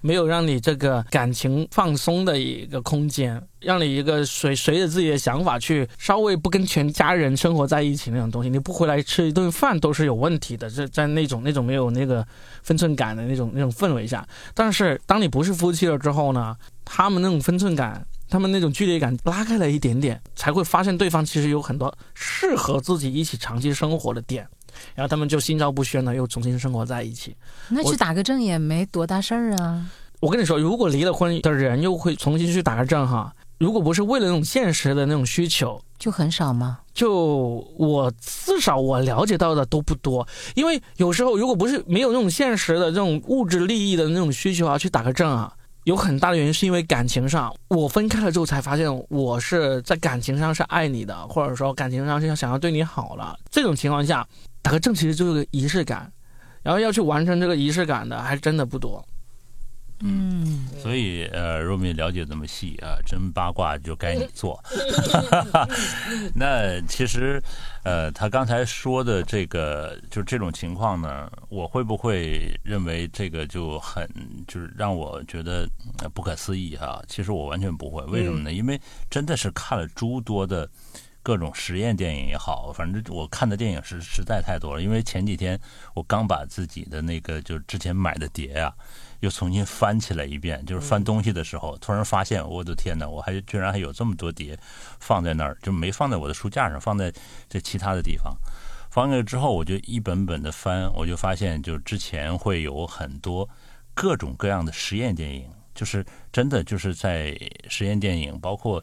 [0.00, 10.70] 没有让你这个感情放松的一个空间，让你一个随随着自己的想法去稍微不跟全家人生活在一起那种东西，你不回来吃一顿饭都是有问题的。
[10.70, 12.24] 在在那种那种没有那个
[12.62, 18.06] 分寸感的那种那种氛围下，但是当你不是夫妻了之后呢，他们那种分寸感。
[18.30, 24.46] 他们那种距离感拉开了一点点，才会发现对方其实有很多适合自己一起长期生活的点，
[24.94, 27.36] 然后他们就心照不宣的又重新生活在一起。
[27.68, 29.84] 那去打个证也没多大事儿啊。
[30.20, 36.78] 我跟你说，如果离了婚的人又会重新去打个证哈，如果不是为了那种现实的那种需求，就很少吗？
[36.92, 45.52] 就我至少我了解到的都不多，因为有时候如果不是没有那种现实的这种物质利益的那种需求啊，去打个证啊。
[45.84, 53.38] 有很大的原因是因为感情上，我分开了之后才发现我是在感情上是爱你的，或者说感情上是想要对你好了。
[53.50, 54.26] 这种情况下，
[54.62, 56.12] 打个证其实就是个仪式感，
[56.62, 59.04] 然后要去完成这个仪式感的还真的不多。
[60.02, 64.58] 嗯，所以呃，若米了解这么细啊，真八卦就该你做。
[66.34, 67.38] 那其实
[67.84, 74.08] 呃，他刚才说的这个，就这种情况呢，我会不会认为这个就很
[74.48, 75.68] 就是让我觉得
[76.14, 77.02] 不可思议哈？
[77.06, 78.50] 其实我完全不会，为什么呢？
[78.50, 80.66] 因为真的是看了诸多的
[81.22, 84.82] 各种实验电影也好，反正我看的电影是实在太多了。
[84.82, 85.60] 因为前几天
[85.92, 88.72] 我刚把自己的那个就之前买的碟啊。
[89.20, 94.58] 又重新翻起来一遍，就是翻东西的时候，突然发现，我的天哪，我还居然还有这么多碟
[94.98, 97.12] 放在那儿，就没放在我的书架上，放在
[97.48, 98.34] 这其他的地方。
[98.90, 103.48] 放那之后，我就一本本的翻，我就发现，就之前会有很多
[103.94, 108.82] 各种各样的实验电影，就是真的就是在实验电影，包括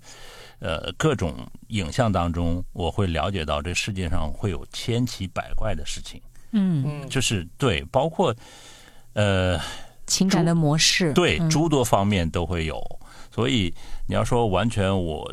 [0.59, 1.35] 呃各种
[1.67, 6.21] 影像当中，我会了解到这世界上会有千奇百怪的事情，
[6.51, 8.33] 嗯，嗯，就是对，包括
[9.11, 9.59] 呃
[10.07, 12.81] 情感的模式，对嗯诸多方面都会有，
[13.29, 13.71] 所以
[14.07, 15.31] 你要说完全我。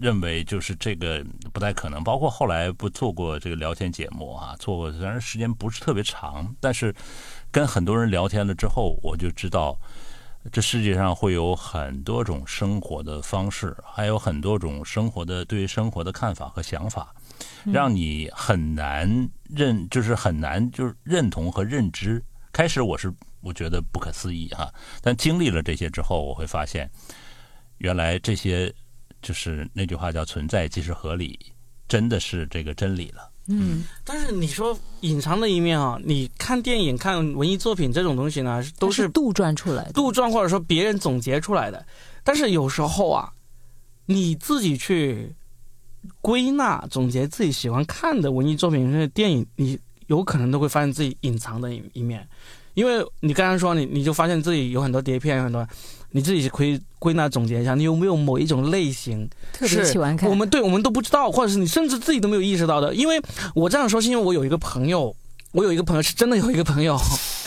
[0.00, 6.94] 认为就是这个不太可能，包括后来不做过这个聊天节目啊，做过，虽然时间不是特别长，但是
[7.50, 9.76] 跟很多人聊天了之后，我就知道
[10.52, 17.12] 这世界上会有很多种生活的方式，还有很多种生活的对于生活的看法和想法，
[17.64, 22.22] 让你很难认，就是很难就是认同和认知。
[22.52, 26.90] 开始我是我觉得不可思议哈、但经历了这些之后，我会发现，
[27.78, 28.72] 原来这些
[29.22, 31.38] 就是那句话叫“存在即是合理”，
[31.88, 33.30] 真的是这个真理了。
[33.46, 41.86] 嗯，但是你说隐藏的一面啊，你看电影、看文艺作品这种东西呢，都是杜撰出来的，杜撰或者说别人总结出来的。
[42.22, 43.32] 但是有时候啊，
[44.04, 45.34] 你自己去
[46.20, 52.28] 归纳、总结自己喜欢看的文艺作品、这些电影，你有可能都会发现自己隐藏的一一面。
[52.78, 55.66] 因为你刚刚说你你就发现自己有很多碟片，有很多，
[56.12, 60.30] 你自己可以归纳总结一下，你有没有某一种类型特别喜欢看。
[60.30, 62.94] 我们对我们都不知道，或者是你甚至自己都没有意识到的。
[62.94, 63.20] 因为
[63.52, 65.12] 我这样说，是因为我有一个朋友，
[65.50, 66.96] 我有一个朋友是真的有一个朋友，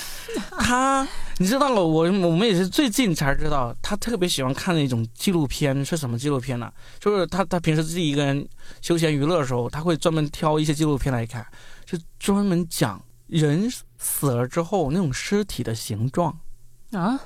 [0.60, 6.70] 他你知道了，我我们也是最近才知道，他特别喜欢看那种纪录片，是什么纪录片呢？
[7.00, 8.46] 就是他他平时自己一个人
[8.82, 11.46] 休闲娱乐的时候，他会专门挑一些纪录片来看，
[11.86, 16.38] 就专门讲人死了之后那种尸体的形状。
[16.92, 17.20] 啊，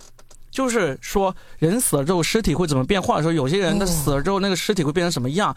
[0.52, 5.56] 就是说人死了之后尸体会怎么变，或者说有些人他哦死了之后那个尸体会变成什么样，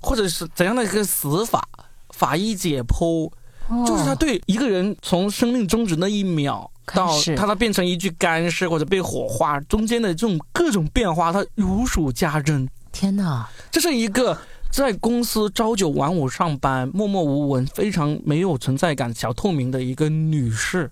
[0.00, 1.66] 或者是怎样的一个死法，
[2.10, 3.30] 法医解剖，
[3.68, 12.68] 哦就是他对一个人从生命终止那一秒到他他变成一具干尸或者被火化中间的这种各种变化，他如数家珍。
[12.92, 14.36] 天哪，这是一个
[14.70, 20.90] 在公司朝九晚五上班、默默无闻、非常没有存在感、小透明的一个女士。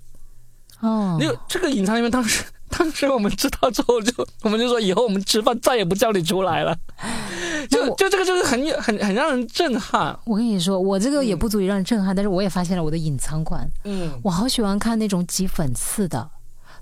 [0.81, 6.77] 哦，那个这个隐藏里面，当时 当时我们知道之后就，我们就说以后我们吃饭再也不叫你出来了。
[7.71, 10.17] 就就这个就是很很很让人震撼。
[10.25, 13.69] 我跟你说，我这个也不足以让人震撼，但是我也发现了我的隐藏款。
[13.85, 16.31] 嗯，我好喜欢看那种挤粉刺的、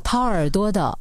[0.03, 0.99] 掏耳朵的。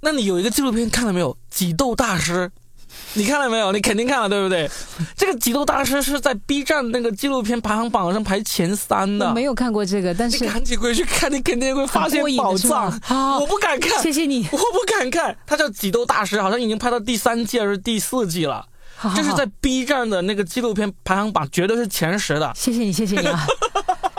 [0.00, 1.36] 那你有一个纪录片看了没有？
[1.50, 2.50] 挤痘大师，
[3.16, 3.70] 你看了没有？
[3.72, 4.68] 你肯定看了，对不对？
[5.16, 9.28] 这个挤痘大师是在 B 站那个纪录片排行榜上排前三的。
[9.28, 12.90] 我没有看过这个，但是你赶紧回去看，你肯定会发现 宝藏。
[13.00, 15.36] 好我不敢看，谢谢你，我不敢看。
[15.46, 18.66] 他叫挤痘大师，好像已经拍到第三季还是第四季了。
[18.96, 22.52] 好好好这是在 B 站的那个纪录片排行榜绝对是前十的。
[22.54, 23.46] 谢谢你，谢谢你啊。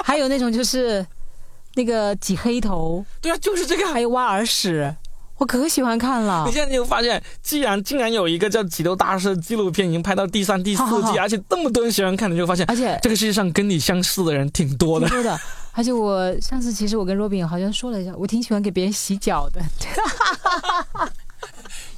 [0.04, 1.06] 还有那种就是
[1.76, 3.86] 那个挤黑头，对啊，就是这个。
[3.88, 4.94] 还有挖耳屎，
[5.38, 6.52] 我可喜欢看了你。
[6.52, 15.15] 现在就发现，既然竟然有一个叫《挤痘大师》的纪录片已经拍到第三、第四好好好季， 而且这么多人喜欢看，你就发现而且这个世界上跟你相似的人挺多的挺。
[15.17, 15.39] 多的，
[15.74, 19.62] 而且我上次其实我跟若饼好像说了一下，我挺喜欢给别人洗脚的。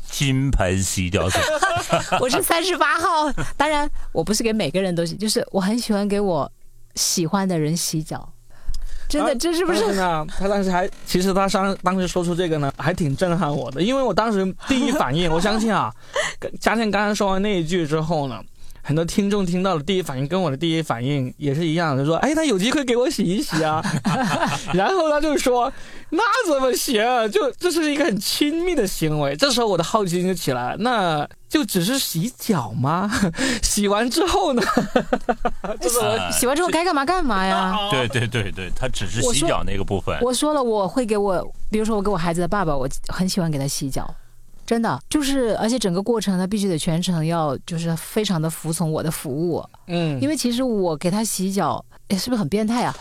[0.10, 1.40] 金盆洗脚水，
[2.20, 6.52] 我是三十八号，当然我不是给每个人都洗，就是我很喜欢给我
[6.96, 8.28] 喜欢的人洗脚。
[9.08, 9.80] 真的，啊这是不是？
[9.80, 10.28] 真的？
[10.38, 15.92] 他当时还，其实他当当时说出这个呢，还挺震撼我的，因为我当时第一反应， 我相信啊，
[16.60, 18.42] 嘉倩刚刚说完那一句之后呢，
[18.84, 23.84] 很多听众听到了第一反应跟我的第一反应也是一样的，就说：“哎，他有机会给我洗一洗啊。
[24.74, 25.72] ”然后他就说
[26.12, 27.02] ：“那怎么行？
[27.32, 33.10] 就这是一个很亲密的行为。”这时候我的好奇心就起来了，那就只是洗脚吗？
[33.64, 34.62] 洗完之后呢？
[35.80, 36.00] 这是
[36.32, 37.78] 洗完之后该干嘛干嘛呀？
[37.92, 40.18] 对对对对，他只是洗脚那个部分。
[40.22, 44.14] 我说了，我会给我，比如说我给我孩子的爸爸，我很喜欢给他洗脚，
[44.66, 52.96] 真的就是，而且整个过程他必须得全程要就是非常的服从我的服务，嗯，因为其实我给他洗脚，哎，是不是很变态啊？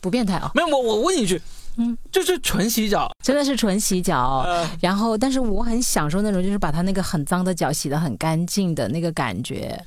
[0.00, 1.42] 不变态啊，没有我我问一句，
[1.78, 4.42] 嗯，就是纯洗脚，真的是纯洗脚。
[4.44, 9.80] 呃，然后，但是我很享受那种，就是把他那个很脏的脚洗得很干净的那个感觉，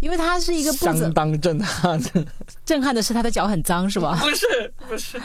[0.00, 2.00] 因为他是一个相当震撼，
[2.64, 4.16] 震撼的是他的脚很脏，是吧？
[4.22, 5.20] 不是不是，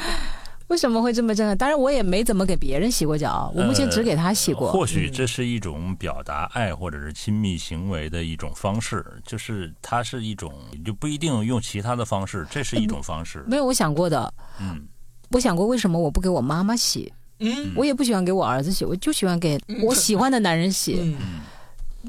[0.70, 1.56] 为什么会这么震撼？
[1.56, 4.72] 当然，我也没怎么给别人洗过脚，我目前只给他洗过。
[4.72, 10.52] 或许这是一种表达爱或者是亲密行为的一种方式，就是它是一种，
[10.84, 13.46] 就不一定用其他的方式，这是一种方式。
[13.48, 14.82] 没有我想过的，嗯，
[15.36, 20.98] 我想过为什么我不给我妈妈洗，嗯我也不喜欢给我儿子洗，我就喜欢给我喜欢的男人洗。
[21.02, 21.18] 嗯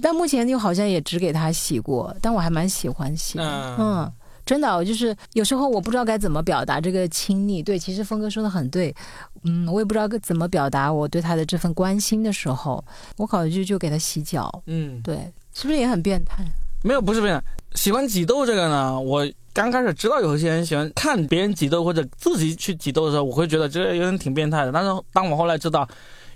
[0.01, 3.77] 但目前又好像也只给他洗过，但我还蛮喜欢洗的。
[3.79, 4.13] 嗯嗯，
[4.45, 7.63] 真的，我就是有时候我不知道该怎么表达这个亲昵。
[7.63, 8.95] 对，其实峰哥说的很对，
[9.43, 12.85] 嗯，我也不知道该怎么表达我对他的这份关心的时候，
[13.17, 14.63] 我考虑就就给他洗脚。
[14.67, 16.45] 嗯，对，是不是也很变态？
[16.85, 17.43] 没有，不是不是，
[17.77, 24.73] 喜欢挤痘这个呢，我刚开始知道有些人喜欢看别人挤痘或者自己去挤痘的时候，我会觉得这个有点挺变态的。
[24.73, 25.87] 但是当我后来知道，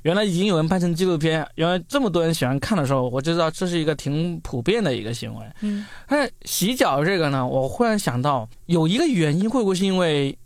[0.02, 5.44] 原来已经有人拍成纪录片，原来这么多人喜欢看的时候，我就知道这是一个挺普遍的一个行为。
[5.62, 10.36] 嗯，但是洗脚这个呢，我忽然想到有一个原因，会不会是因为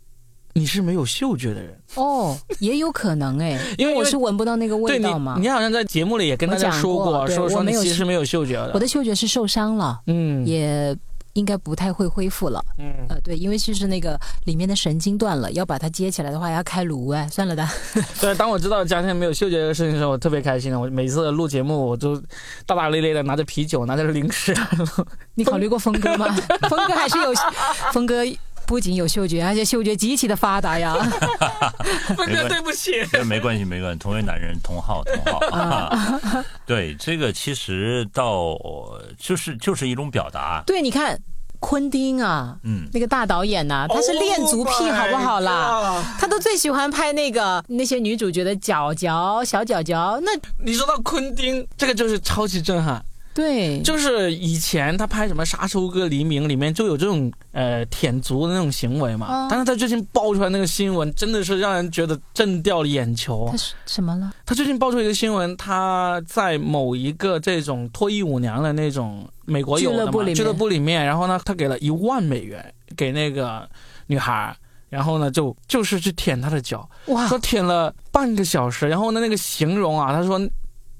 [0.57, 1.77] 你是没有嗅觉的人？
[1.95, 5.35] 哦，也有可能哎， 因为我是闻不到那个味道嘛，。
[5.37, 8.71] 你好像在节目里也跟大家说过对说说我没有嗅你其实没有嗅觉的。
[8.73, 10.95] 我的嗅觉是受伤了，嗯也
[11.33, 12.63] 应该不太会恢复了。
[12.79, 17.67] 嗯，呃，对，因为其实那个里面的神经断了，要把它接起来的话要开颅哎，算了的。
[18.21, 20.79] 对，当我知道家庭没有嗅觉这个事情的时候，我特别开心的。
[20.79, 22.15] 我每次录节目，我都
[22.65, 24.55] 大大咧咧的拿着啤酒，拿着零食，
[25.33, 26.33] 你考虑过峰哥吗？
[26.69, 27.33] 峰哥还是有，
[27.91, 28.23] 峰哥
[28.67, 30.95] 不仅有嗅觉，而且嗅觉极其的发达呀。
[32.15, 32.93] 峰哥对不起。
[33.25, 35.39] 没关系，没关系，同为男人，同好，同好。
[35.47, 38.57] 啊、对，这个其实到
[39.17, 40.63] 就是就是一种表达。
[40.65, 41.19] 对，你看
[41.59, 46.03] 昆汀啊，嗯，那个大导演呐、他是恋足癖，好不好啦？
[46.19, 50.19] 他都最喜欢拍那个那些女主角的脚脚、小脚脚。
[50.21, 50.31] 那
[50.63, 53.03] 你说到昆汀，这个就是超级震撼。
[53.35, 63.57] 对，就是以前他拍什么《杀手哥黎明》里面就有这种呃舔足的那种行为嘛，哦但是他最近爆出来那个新闻，真的是让人觉得震掉了眼球他。
[63.57, 64.31] 是什么了？
[64.45, 73.67] 他最近爆出一个新闻，他在某一个这种脱衣舞娘的那种美国有的嘛俱乐部里面俱乐部里面，然后呢，他给了一万美元给那个
[74.07, 74.55] 女孩，
[74.87, 80.39] 然后呢就就是去舔她的脚，哇说舔了半个小时，然后呢那个形容啊，他说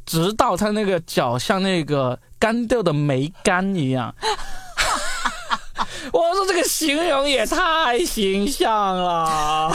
[0.05, 4.13] 直到他那个脚像那个干掉的梅干一样。
[6.13, 9.73] 我说这个形容也太形象了。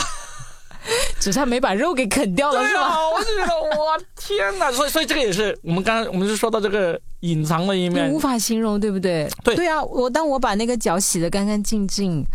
[1.19, 2.97] 只差没把肉给啃掉了，是吧？
[3.07, 4.71] 我就觉得我天哪！
[4.71, 9.29] 所以，所以这个也是我们刚刚我们是说到这个隐藏的一面你无，法形容，对不对？
[9.43, 12.25] 对对啊，我当我把那个脚洗得干干净净，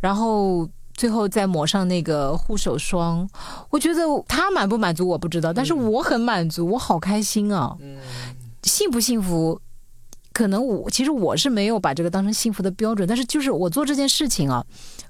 [0.00, 0.68] 然后
[0.98, 3.26] 最后再抹上那个护手霜，
[3.70, 7.76] 我觉得他满不满足我不知道，但是我很满足，我好开心啊！
[7.80, 7.96] 嗯
[8.64, 9.58] 幸不幸福？
[10.32, 14.64] 可能我其实我是没有把这个当成幸福的标准，但是就是我做这件事情啊，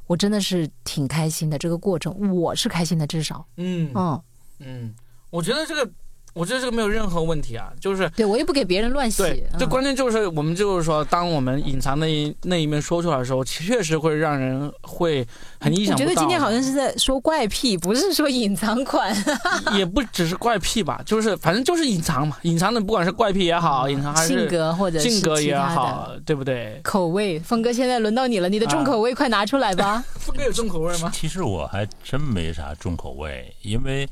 [0.06, 1.56] 我真的是挺开心的。
[1.58, 4.22] 这个过程我是开心的，至少，嗯嗯，
[4.60, 4.94] 嗯，
[5.30, 5.90] 我觉得这个，
[6.38, 15.26] 我觉得这个没有任何问题啊，就是对我也不给别人乱写对，，嗯关键就是我们就是说，当我们隐藏那一那一面说出来的时候，确实会让人会
[15.60, 16.04] 很意我想不到。
[16.04, 19.14] 我觉得今天好像是在说怪癖，不是说隐藏款。
[19.76, 26.80] 也不只是怪癖吧，就是反正就是隐藏嘛，隐藏的不管是怪癖也好，隐藏还是性格或者性格也好，对不对？
[26.84, 27.38] 口味。
[27.40, 30.04] 峰哥，现在轮到你了，你的重口味快拿出来吧。
[30.14, 31.10] 峰哥有重口味吗？
[31.12, 34.08] 其实我还真没啥重口味，因为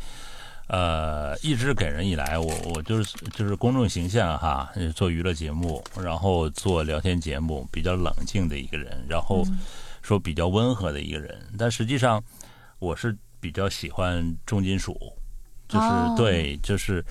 [0.69, 9.45] 呃，一直给人以来，我我就是就是公众形象哈，做娱乐节目，然后做聊天节目，比较冷静的一个人，然后
[10.03, 12.23] 说比较温和的一个人，但实际上
[12.79, 14.97] 我是比较喜欢重金属，
[15.69, 17.05] 就是、哦对，就是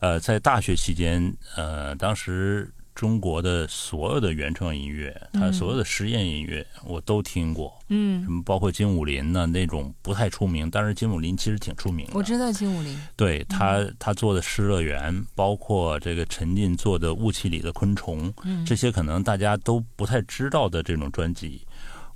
[0.00, 2.70] 呃，在大学期间，呃，当时。
[2.94, 7.72] 中国的所有的原创音乐，它所有的实验音乐，我都听过。
[7.88, 12.12] 嗯，什么包括金武林呢那种不太出名，但是金武林其实挺出名的。
[12.14, 12.98] 我知道金武林。
[13.16, 21.66] 对他他做的《失乐园》，包括这个陈进做的《雾气里的昆虫》，嗯这些可能大家都不太知道的这种专辑，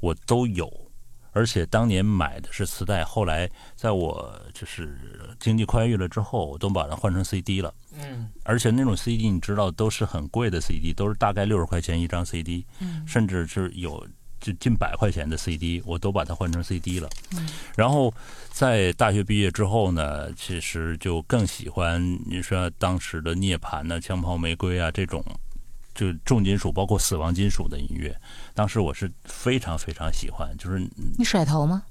[0.00, 0.85] 我都有。
[1.36, 4.98] 而且当年买的是磁带，后来在我就是
[5.38, 7.74] 经济宽裕了之后，我都把它换成 CD 了。
[7.92, 12.64] 嗯而且那种 CD 你知道都是很贵的 CD，都是大概六十块钱一张 CD，、
[13.06, 14.02] 甚至是有
[14.40, 17.10] 就近百块钱的 CD，我都把它换成 CD 了。
[17.36, 18.10] 嗯然后
[18.50, 25.22] 在大学毕业之后呢，其实就更喜欢你说当时的涅槃呐、枪炮玫瑰啊这种。
[25.96, 28.14] 就重金属，包括死亡金属的音乐，
[28.54, 30.78] 当时我是非常非常喜欢，就是
[31.18, 31.82] 你甩头吗？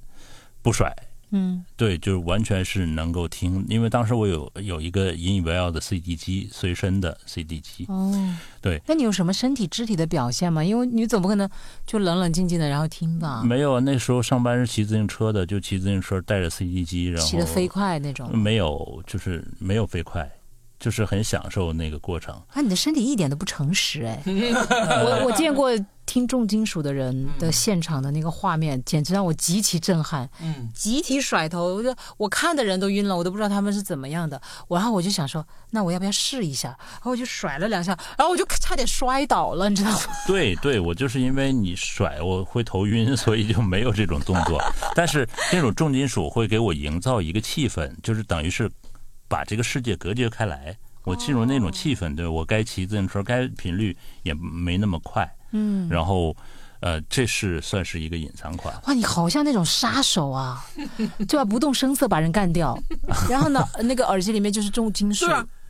[0.61, 0.95] 不甩，
[1.31, 8.81] 嗯，对，就是完全是能够听，因为当时我有有一个引以为傲的 CD 机，随身的 CD 机，哦，对。
[8.87, 10.63] 那你有什么身体肢体的表现吗？
[10.63, 11.49] 因为你总不可能
[11.85, 18.35] 就冷冷静静的然后听吧，没有，那时候上班是骑自行车的，就骑自行车带着 CD 机，然后骑得飞快那种。
[18.37, 20.27] 没有，就是没有飞快，
[20.85, 22.31] 就是很享受那个过程。
[22.53, 24.21] 啊，你的身体一点都不诚实哎！
[24.27, 25.71] 我我见过
[26.05, 30.29] 听重金属的人的现场的那个画面，简直让我极其震撼。
[30.39, 34.39] 嗯，集体甩头，我就我看的人都晕了，我都不知道他们是怎么样的。
[34.69, 36.67] 然后我就想说，那我要不要试一下？
[36.67, 39.99] 然后我就甩了两下，然后我就差点摔倒了，你知道吗？
[40.27, 44.61] 对对，我就是因为你甩我会头晕，所以就没有这种动作。
[44.93, 48.69] 但是那种重金属会给我营造一个气氛，就是等于是
[49.27, 50.77] 把这个世界隔绝开来。
[51.03, 55.31] 我进入那种气氛，对我该骑自行车，该频率也没那么快。
[55.51, 56.35] 嗯，然后，
[56.79, 58.73] 呃，这是算是一个隐藏款。
[58.87, 60.65] 哇，你好像那种杀手啊，
[61.29, 62.75] 就要不动声色把人干掉。
[63.29, 65.27] 然后呢，那个耳机里面就是重金属，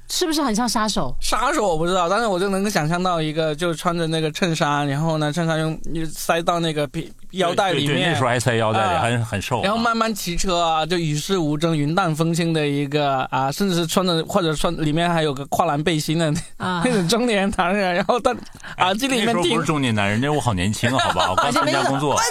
[0.10, 1.16] 是不是很像杀手？
[1.20, 5.80] 杀手我不知道，但是我就能够想象到一个，就穿着那个衬衫，然后呢，衬衫用
[6.14, 9.64] 塞到那个皮腰带里对对对面，那时候还塞腰带里，啊还很瘦啊。
[9.64, 18.36] 然后慢慢骑车啊，就与世无争、云淡风轻的一个啊，甚至是穿着或者穿里面还有个跨栏背心的啊 那种中年男人，然后他
[18.78, 22.16] 耳机里面不是中年男人，那我好年轻啊，好吧，我刚参加工作。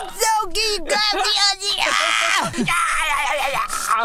[0.44, 0.98] 就给你干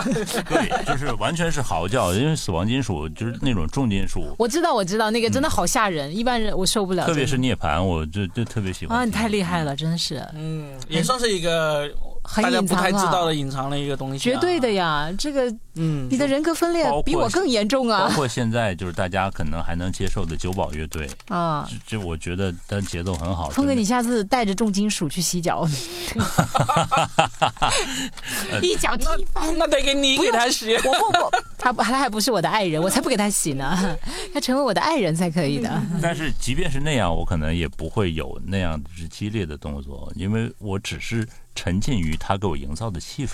[0.03, 7.05] 掉 对，就是完全是嚎叫，因为死亡金属就是那种重金属，我知道，我知道，那个真的好吓人，一般人我受不了。
[7.05, 8.97] 特别是涅槃，我就就特别喜欢。
[8.97, 11.89] 啊，你太厉害了，真是嗯，也算是一个
[12.31, 15.09] 很大家不太知道的隐藏了一个东西、绝对的，呀！
[15.17, 21.67] 这个嗯你，的人格分裂比我更严重啊包啊括现在就是大家可能还能接受的九宝乐队，啊！
[21.87, 23.49] 这这我觉得它节奏很好。
[23.49, 25.67] 峰哥，你下次带着重金属去洗脚
[28.61, 29.57] 一脚踢翻。
[29.57, 30.75] 那得给你给他洗。
[30.75, 33.97] 我不不，他不他还不是我的爱人，我才不给他洗呢，
[34.35, 35.81] 要成为我的爱人才可以的。
[35.99, 41.27] 但是即便是那样，我可能也不会有那样之激烈的动作，因为我只是
[41.59, 43.33] 沉浸于他给我营造的气氛。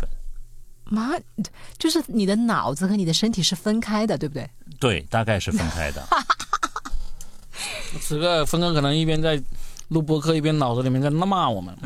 [0.86, 1.12] 妈，
[1.78, 4.50] 就是你的脑子和你的身体是分开的，对不对？
[4.80, 6.04] 对，大概是分开的。
[8.02, 9.40] 此刻峰哥可能一边在
[9.90, 11.78] 录播客，一边脑子里面在骂我们。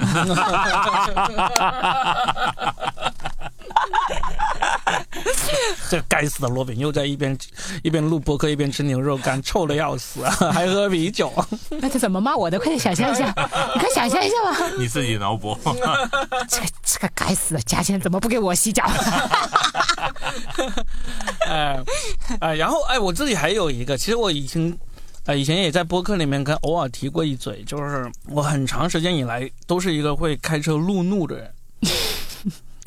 [5.89, 7.37] 这该死的罗宾又在一边
[7.83, 11.31] 一边录播客一边吃牛肉干，臭的要死，啊 还喝啤酒。
[11.69, 12.59] 那他怎么骂我的？
[12.59, 13.27] 快点想象一下，
[13.73, 14.57] 你快想象一下吧。
[14.77, 15.57] 你自己脑补。
[16.49, 18.83] 这个这个该死的价钱怎么不给我洗脚？
[21.47, 21.79] 哎
[22.39, 24.77] 哎，然后哎，我自己还有一个，其实我以前
[25.25, 31.51] 呃以前也在播客里面跟偶尔提过一嘴，就是我很长时间以来都是一个会开车路怒的人。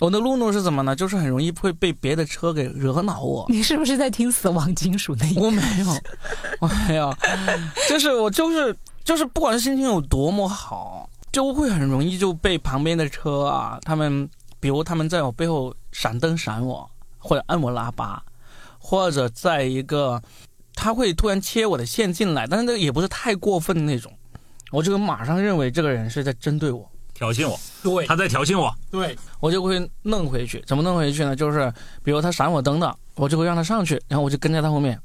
[0.02, 0.96] 我的路怒是什么呢？
[0.96, 3.46] 就是很容易会被别的车给惹恼我。
[3.48, 5.38] 你是不是在听死亡金属那一？
[5.38, 5.96] 我没有，
[6.58, 7.16] 我没有，
[7.88, 14.28] 就是我就是就是，不管是心情有多么好，就会很容易就被旁边的车啊，他们
[14.58, 18.20] 比如他们在我背后闪灯闪我，或者按我喇叭，
[18.80, 20.20] 或者在一个
[20.74, 24.12] 他会突然切我的线进来，但是那个也不是太过分的那种，
[24.72, 26.90] 我就马上认为这个人是在针对我。
[27.14, 28.74] 挑衅我，对他在挑衅我。
[28.90, 30.62] 对，我就会弄回去。
[30.66, 31.36] 怎么弄回去呢？
[31.36, 34.98] 就是比如他闪我灯的，我就会让他上去，然后我就跟在他后面，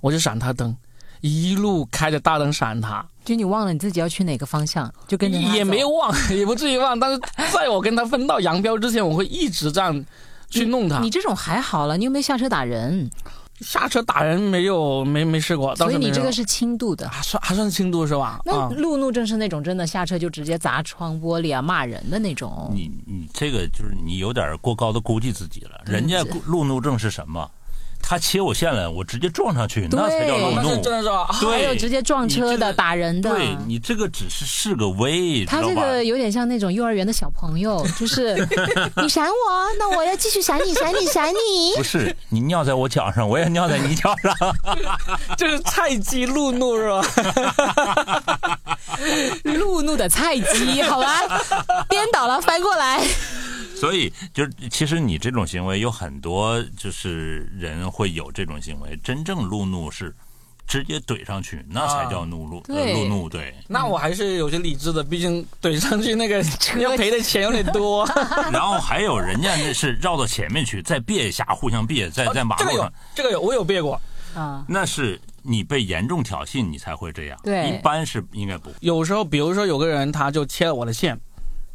[0.00, 0.76] 我就闪他灯，
[1.20, 6.98] 一路开着大灯闪他，就你忘了你自己要去哪个方向，就跟着他也没忘， 也不至于忘。
[6.98, 7.20] 但是
[7.52, 10.04] 在我跟他分道扬镳之前，我会一直这样
[10.48, 11.00] 去弄他。
[11.00, 13.10] 你这种还好了，你又没下车打人，
[13.60, 15.74] 下车打人没有，没没试过。
[15.76, 17.08] 所以你这个是轻度的。
[17.08, 18.40] 还算还算轻度是吧？
[18.44, 22.70] 那啊，路怒症是那种真的下车就直接砸窗玻璃啊、骂人的那种。
[22.74, 25.80] 你你这个就是你有点过高的估计自己了。
[25.86, 27.50] 人家路怒症是什么？
[28.08, 30.82] 他切我线了，我直接撞上去，那才叫路怒。
[30.82, 31.26] 真的是吧？
[31.28, 33.28] 啊对还有直接撞车的、这个打人的。
[33.34, 35.74] 对你这个只是是个威，他这？
[35.74, 38.34] 个有点像那种幼儿园的小朋友， 就是
[38.96, 39.34] 你闪我，
[39.78, 41.76] 那我要继续闪你，闪你，闪你。
[41.76, 44.34] 不是你尿在我脚上，我也尿在你脚上。
[45.36, 47.02] 这是菜鸡路怒是吧？
[49.44, 51.20] 路怒的菜鸡，好吧，
[51.90, 53.06] 颠倒了，翻过来。
[53.78, 58.96] 所以，就是其实你这种行为有很多，就是人会有这种行为。
[59.04, 60.14] 真正路怒是
[60.66, 62.62] 直接怼上去，那才叫怒路。
[62.68, 63.54] 呃，对路怒对。
[63.68, 66.44] 那我还是有些理智的，毕竟怼上去那个
[66.78, 68.04] 要赔的钱有点多。
[68.52, 74.00] 然后还有人家那是绕到前面去，再别一下，互相别，在在马这个有路上，，这个有，我有别过。
[74.34, 77.38] 啊，那是你被严重挑衅，你才会这样。
[77.42, 78.76] 对一般是应该不会。
[78.80, 81.18] 有时候，比如说有个人他就切了我的线，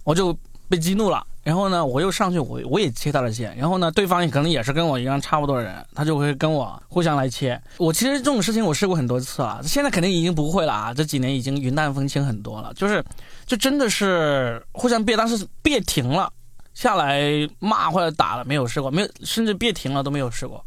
[0.04, 0.38] 我就
[0.70, 1.26] 被激怒了。
[1.44, 3.54] 然后呢，我又上去，我我也切他的线。
[3.58, 7.62] 然后呢，对方可能也是跟我一样差不多的人，他就会跟我互相来切。
[7.78, 10.94] 我其实这种事情我试过很多次了，现在肯定已经不会了啊。
[10.94, 13.04] 这几年已经云淡风轻很多了，就是
[13.46, 16.32] 就真的是互相别，但是别停了，
[16.74, 17.22] 下来
[17.60, 20.64] 骂或者打了没有试过，没有，甚至别停了都没有试过。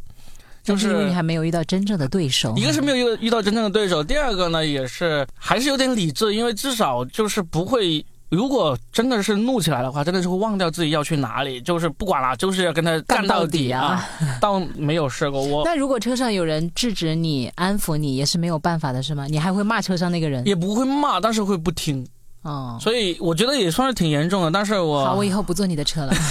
[0.61, 2.53] 就是因为你还没有遇到真正的对手。
[2.55, 8.05] 一个是没有遇遇到真正的对手，第二个呢也是还是有点理智，因为至少就是不会。
[8.29, 14.05] 如果真的是怒起来的话，真的是会忘掉自己要去哪里，就是不管了，就是要跟他干到到底啊啊！
[14.41, 19.25] 倒没有试过，我 那如果车上有人制止你、安抚你，也是没有办法的，是吗？
[19.27, 20.45] 你还会骂车上那个人？
[20.45, 22.05] 也不会骂，但是会不听，
[22.41, 24.51] 哦，所以我觉得也算是挺严重的。
[24.51, 26.13] 但是我好，我以后不坐你的车了。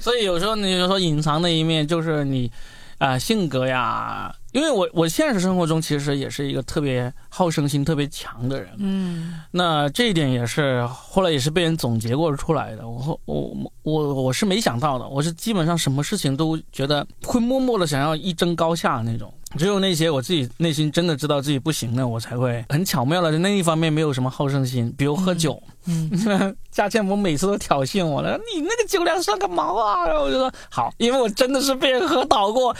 [0.00, 2.50] 所以有时候你就说隐藏的一面就是你，
[2.98, 12.88] 啊、性格呀，因为我我现实生活中其实也是一个特别好胜心特别强的人，嗯，那这一点也是后来也是被人总结过出来的。
[12.88, 19.32] 我后我我我是没想到的，我是基本上什么事情都觉得会默默的想要一争高下那种。
[19.56, 25.62] 只有那些我自己内心真的知道自己不行的，我才会很巧妙的在那一方面没有什么好胜心，比如喝酒。
[25.88, 26.10] 嗯，
[26.72, 30.04] 佳倩我每次都挑衅我了，你那个酒量算个毛啊！
[30.04, 32.74] 然后我就说好，因为我真的是被人喝倒过，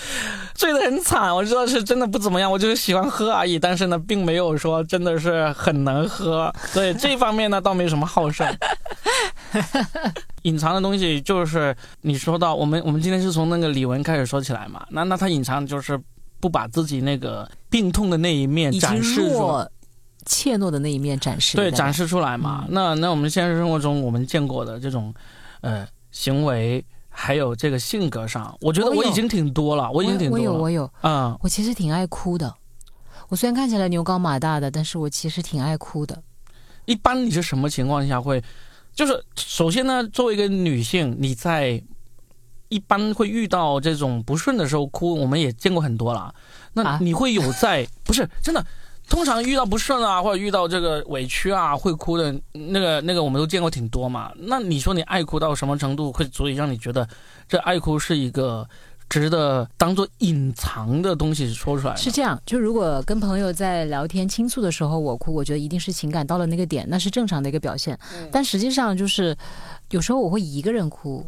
[0.56, 3.60] 醉得很惨，我知道是真的不怎么样，我就是喜欢喝而已。
[3.60, 8.44] 但是呢，并没有说真的是很能喝，所以这方面呢倒没什么好胜。
[10.42, 15.96] 隐藏的东西就是你说到我们，我们今天是从那个李玟开始说起来嘛，那那他隐藏就是
[16.40, 19.68] 不把自己那个病痛的那一面展示出来。
[20.24, 21.56] 怯懦的那一面展示。
[21.56, 21.92] 对，展。
[21.92, 22.64] 示出来嘛。
[22.66, 25.14] 嗯那那我们现实生活中我们见过的这种，
[25.60, 30.62] 呃，行为还有这个性格上，我觉得我已经挺多了，我已经挺我有，多了。
[30.62, 32.52] 我有，嗯，我其实挺爱哭的。
[33.28, 36.20] 我虽然看起来牛高马大的，但是我其实挺爱哭的。
[36.86, 38.42] 一般你是什么情况下会？
[38.94, 41.82] 就是首先呢，作为一个女性，你在
[42.68, 46.34] 一般会遇到这种不顺的时候哭，我们也见过很多了。
[46.72, 48.64] 那啊你会有在、不是真的？
[49.08, 54.32] 通常遇到不顺啊，或者遇到这个委屈啊，会哭的那个那个，我们都见过挺多嘛。
[54.36, 57.08] 那你说你爱哭到什么程度，会足以让你觉得
[57.48, 58.68] 这爱哭是一个
[59.08, 61.94] 值得当做隐藏的东西说出来？
[61.94, 67.96] 是这样，就如果跟朋友在聊天倾诉的时候，我哭，我觉得一定是情感到了那个点，那是正常的一个表现。
[68.12, 69.36] 嗯但实际上就是，
[69.90, 71.24] 有时候我会一个人哭，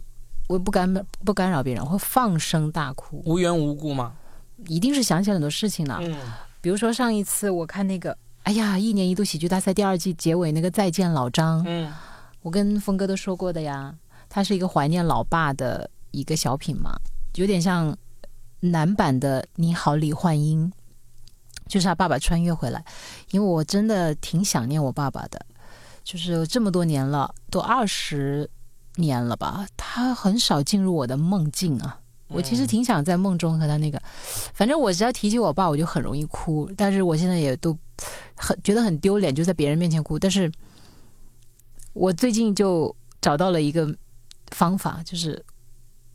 [0.49, 0.93] 我也不干
[1.25, 4.15] 不干扰别人，我会放声大哭，无缘无故吗。
[4.67, 6.01] 一定是想起了很多事情了。
[6.03, 6.17] 嗯。
[6.61, 11.93] 比如说上一次我看那个，哎呀，一年一度喜剧大赛第二季结尾那个再见老张，嗯。
[12.43, 13.95] 我跟峰哥都说过的呀，
[14.29, 16.97] 他是一个怀念老爸的一个小品嘛，
[17.35, 17.97] 有点像
[18.61, 20.67] 男版的《你好，李焕英》，
[21.69, 22.83] 就是他爸爸穿越回来。
[23.33, 25.45] 因为我真的挺想念我爸爸的，
[26.03, 28.49] 就是这么多年了，都二十
[28.99, 31.99] 年了吧，他很少进入我的梦境啊。
[32.31, 33.99] 我其实挺想在梦中和他那个，
[34.53, 36.71] 反正我只要提起我爸，我就很容易哭。
[36.77, 37.75] 但是我现在也都
[38.37, 40.19] 很觉得很丢脸，就在别人面前哭。
[40.19, 40.53] 但是
[41.95, 43.97] 我最近就找到了一个
[44.51, 45.43] 方法，就是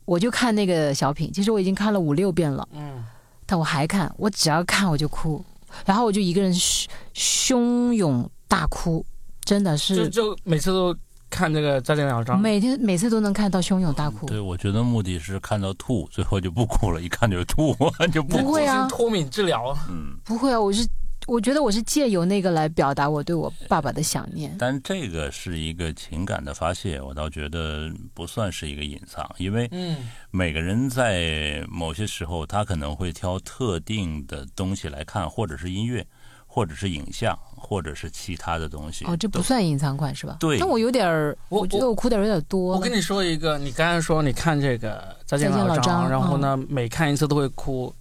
[0.04, 3.04] 我就看那个小品，其实我已经看了五六遍了，嗯，
[3.44, 5.44] 但我还看，我只要看我就哭，
[5.84, 9.04] 然后我就一个人汹汹涌大哭，
[9.44, 10.96] 真的就是就每次都
[11.34, 12.40] 看这个再见老张。
[12.40, 14.24] 每天每次都能看到汹涌大哭。
[14.26, 17.76] 对，我觉得目的是看到吐，最后就不哭了，一看就吐，
[18.12, 18.38] 就不。
[18.38, 19.76] 不会啊脱敏治疗。
[19.90, 20.86] 嗯，不会啊，我是
[21.26, 24.54] 我觉得我是借由那个来表达我对我爸爸的想念。
[24.58, 29.96] 但这个是一个情感的发泄，我倒觉得不算是一个隐藏，因为嗯
[30.30, 36.06] 每个人在某些时候，他可能会挑特定的东西来看，或者是音乐，
[36.54, 39.04] 或者是影像，或者是其他的东西。
[39.06, 40.36] 哦，这不算隐藏款是吧？
[40.38, 42.78] 对但我有点儿，我我觉得我哭点有点多了。
[42.78, 47.92] 我跟你说一个，你刚才说你看这个《再见老张》，然后呢，每看一次都会哭。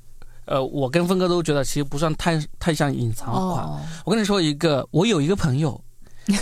[0.45, 3.65] 呃，我跟峰哥都觉得其实不算太太像隐藏款。
[3.65, 5.81] 哦，我跟你说一个，我有一个朋友，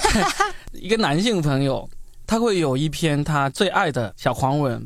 [0.73, 1.89] 一个男性朋友，
[2.27, 4.85] 他会有一篇他最爱的小黄文。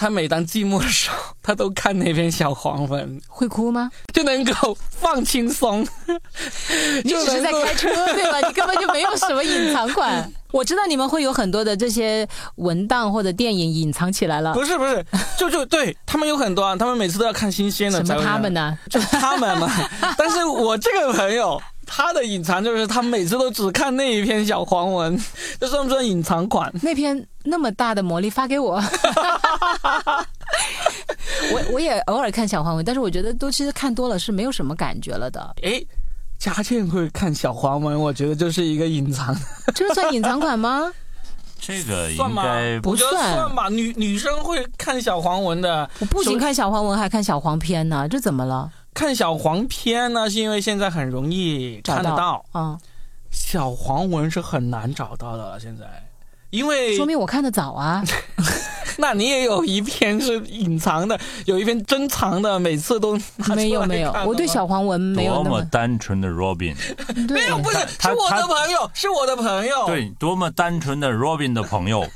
[0.00, 3.90] 他每当寂寞的时候，他都看那篇小黄文，会哭吗？
[4.14, 5.86] 就能够放轻松。
[7.04, 8.40] 你只是在开车对吧？
[8.48, 10.32] 你根本就没有什么隐藏款。
[10.52, 12.26] 我知道你们会有很多的这些
[12.56, 14.54] 文档或者电影隐藏起来了。
[14.54, 15.04] 不是不是，
[15.38, 18.16] 就就对他们有很多啊，他们每次都要看新鲜的什。
[18.16, 18.78] 么他们呢？
[18.88, 19.70] 就他们嘛。
[20.16, 21.60] 但是我这个朋友，
[21.92, 25.20] 他的隐藏就是他每次都只看那一篇小黄文，
[25.58, 26.72] 这算不算隐藏款？
[26.82, 28.80] 那篇那么大的魔力发给我。
[31.52, 35.54] 我我也偶尔看小黄文，但是我觉得都其实看多了是没有什么感觉了的。
[35.62, 35.84] 诶，
[36.38, 39.36] 佳倩会看小黄文，我觉得就是一个隐藏，
[39.74, 40.92] 这算隐藏款吗？
[41.58, 42.42] 这个算吗？
[42.44, 43.68] 应该不我觉得算算吧。
[43.68, 48.70] 女女生会看小黄文的，我不仅看小黄文，还看小黄片呢，这怎么了？
[48.92, 52.78] 看小黄片呢，是因为现在很容易看得到，嗯，
[53.30, 55.60] 小黄文是很难找到的了。
[55.60, 55.84] 现在，
[56.50, 58.02] 因为说明我看的早啊。
[58.98, 63.18] 那你也有一篇是隐藏的，有一篇珍藏的，每次都
[63.54, 66.76] 没有没有 我对小黄文没有多么那么单纯的 Robin，
[67.32, 72.06] 没有，不是，是我的朋友，是我的朋友。，对，多么单纯的 Robin 的朋友，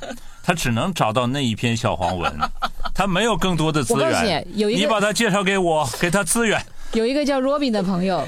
[0.45, 2.33] 他只能找到那一篇小黄文，
[2.95, 4.47] 他没有更多的资我告诉源。
[4.53, 6.65] 你，有一你把他介绍给我，给他资源。
[6.93, 8.25] 有一个叫 Robin 的朋友，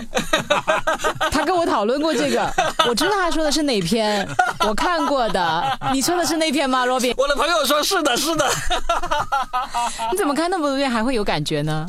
[1.31, 2.51] 他跟我讨论过这个，
[2.89, 4.27] 我知道他说的是哪篇，
[4.67, 5.79] 我看过的。
[5.93, 7.15] 你说的是那篇吗，Robin？
[7.17, 8.45] 我的朋友说是的，是的。
[10.11, 11.87] 你怎么看那么多遍还会有感觉呢？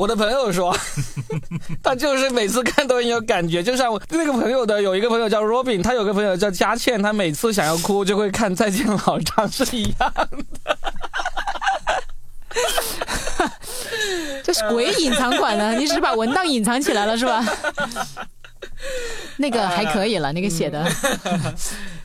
[0.00, 0.74] 我的朋友说，
[1.84, 10.78] 他就是每次看都很有感觉，就像我那个朋友的有一个朋友叫 Robin，他有个朋友叫佳倩，他每次想要哭就会看《再见老张》是一样的。
[14.42, 15.74] 这是鬼隐藏款呢？
[15.76, 17.44] 你只是把文档隐藏起来了是吧？
[19.36, 20.90] 那个还可以了，那个写的。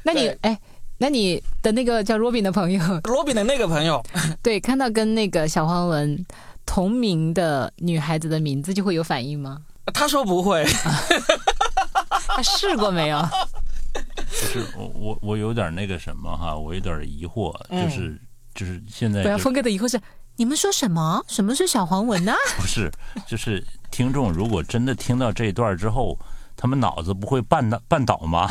[0.04, 0.60] 那你对哎，
[0.98, 4.04] 那你的那个叫 Robin 的朋友，Robin 的那个朋友，
[4.44, 6.26] 对，看到跟那个小黄文
[6.66, 9.62] 同名的女孩子的名字就会有反应吗？
[9.94, 10.66] 他说不会，
[12.28, 13.22] 他试过没有？
[14.30, 18.20] 就是我我我有点那个什么哈，我有点疑惑，就是
[18.54, 20.02] 就是现在不要就峰哥的疑惑是：
[20.36, 21.24] 你们说什么？
[21.28, 22.34] 什么是小黄文呢？
[22.58, 22.92] 不是
[23.28, 26.18] 就是听众如果真的听到这一段之后。
[26.58, 28.48] 他们脑子不会绊倒绊倒吗？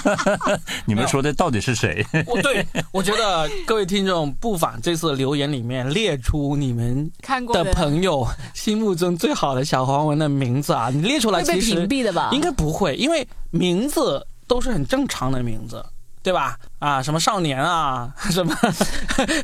[0.86, 2.04] 你们说的到底是谁？
[2.26, 12.30] 我对我觉得各位听众不妨这次留言里面列出你们看过的朋友心目中最好的小黄文的名字啊，你列出来其实屏蔽的吧？
[12.32, 15.84] 应该不会，因为名字都是很正常的名字，
[16.22, 16.56] 对吧？
[16.78, 18.54] 啊，什么少年啊， 什么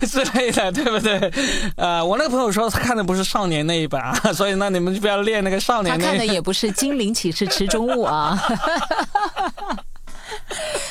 [0.06, 1.32] 之类的，对不对？
[1.76, 8.38] 呃，我那个朋友说他看的不是少年那一本啊， 所以那你们就不要练那个少年那一 看的也不是《精灵启示池中物》啊，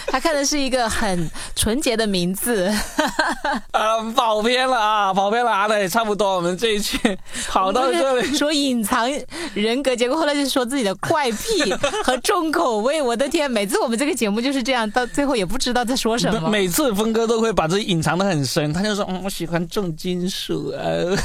[0.08, 2.72] 他看的是一个很纯洁的名字。
[3.72, 6.98] 啊，跑偏了啊，跑偏了啊，那也差不多，我们这一期
[7.48, 8.36] 跑到这里。
[8.38, 9.10] 说隐藏
[9.54, 13.02] 人格，结果后来就说自己的怪癖和重口味。
[13.02, 16.50] 我的天，每次我们这个节目就是这样，到最后也不知道在说什么。
[16.50, 21.16] 每次峰哥都会把自己隐藏的很深，他就说：“嗯，我喜欢重金属，呃，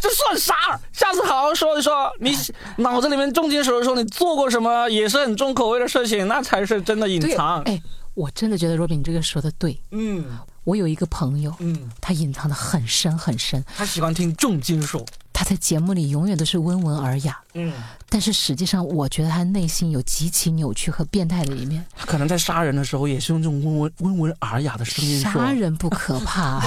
[0.00, 0.54] 这算啥？
[0.92, 2.36] 下次好好说一说，你
[2.76, 7.62] 脑子里面重金属的时候，你做过什么也是很重口味的事情，那才是真的隐，藏。
[7.62, 7.80] 哎，
[8.14, 9.80] 我真的觉得 Robin 你这个说的对。
[9.90, 10.24] 嗯
[10.64, 15.04] 我有一个朋友，嗯，他隐藏的很深很深，他喜欢听重金属。
[15.32, 17.72] 他在节目里永远都是温文尔雅，嗯，
[18.08, 21.84] 但是实际上我觉得他内心有极其扭曲和变态的一面。
[21.96, 25.32] 他可能在杀人的时候也是用这种温文温文尔雅的声音说。
[25.32, 26.62] 杀人不可怕，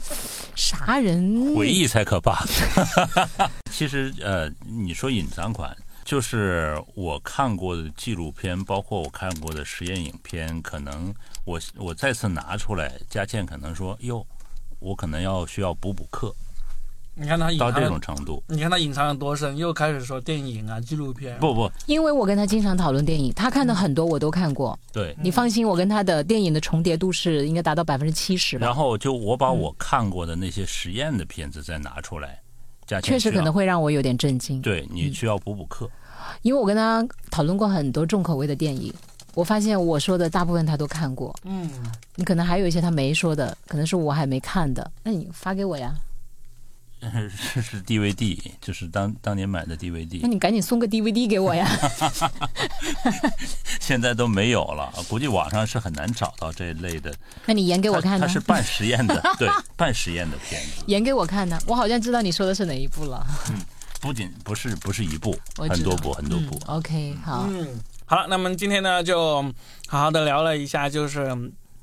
[0.56, 2.42] 杀人回忆才可怕。
[3.70, 14.24] 其实呃，你说隐藏款，就是我看过的纪录片，包括我看过的实验影片，可能我我再次拿出来，佳倩可能说哟，
[14.78, 16.34] 我可能要需要补补课，
[17.14, 18.42] 你看他隐藏到这种，程度。
[18.48, 21.38] 你看他隐藏的多深，又开始说电影啊、纪录片。
[21.38, 24.78] 不不，因为我跟他经常讨论电影，他看的很多我都看过。
[24.92, 25.16] 对。
[25.18, 28.74] 你放心，我跟他的电影的重叠度是应该达到百分之七十然。
[28.74, 32.40] 后就我把我看过的那些实验的片子再拿出来，
[33.02, 35.90] 确实可能会让我有点震惊，对你需要补补课。
[36.42, 38.92] 因为我跟他讨论过很多重口味的电影，
[39.34, 41.68] 我发现我说的大部分他都看过，嗯，
[42.16, 45.94] 你可能还有一些他没说的，可能是我还没看的，那你发给我呀，
[47.30, 51.68] 是是 DVD，就是当当年买的 DVD，那你赶紧送个 DVD 给我呀。
[53.80, 57.14] 现在都没有了，估计网上是很难找到这一类的。
[57.46, 58.32] 那你演给我看呢它它？
[58.32, 61.58] 是半实验的，对， 半实验的片子，演给我看呢？
[61.66, 63.26] 我好像知道你说的是哪一部了。
[63.50, 63.56] 嗯
[64.00, 66.58] 不仅不是不是一部，很多部很多部。
[66.66, 69.42] 嗯 OK，好，嗯，好了，那么今天呢，就
[69.86, 71.34] 好好的聊了一下，就是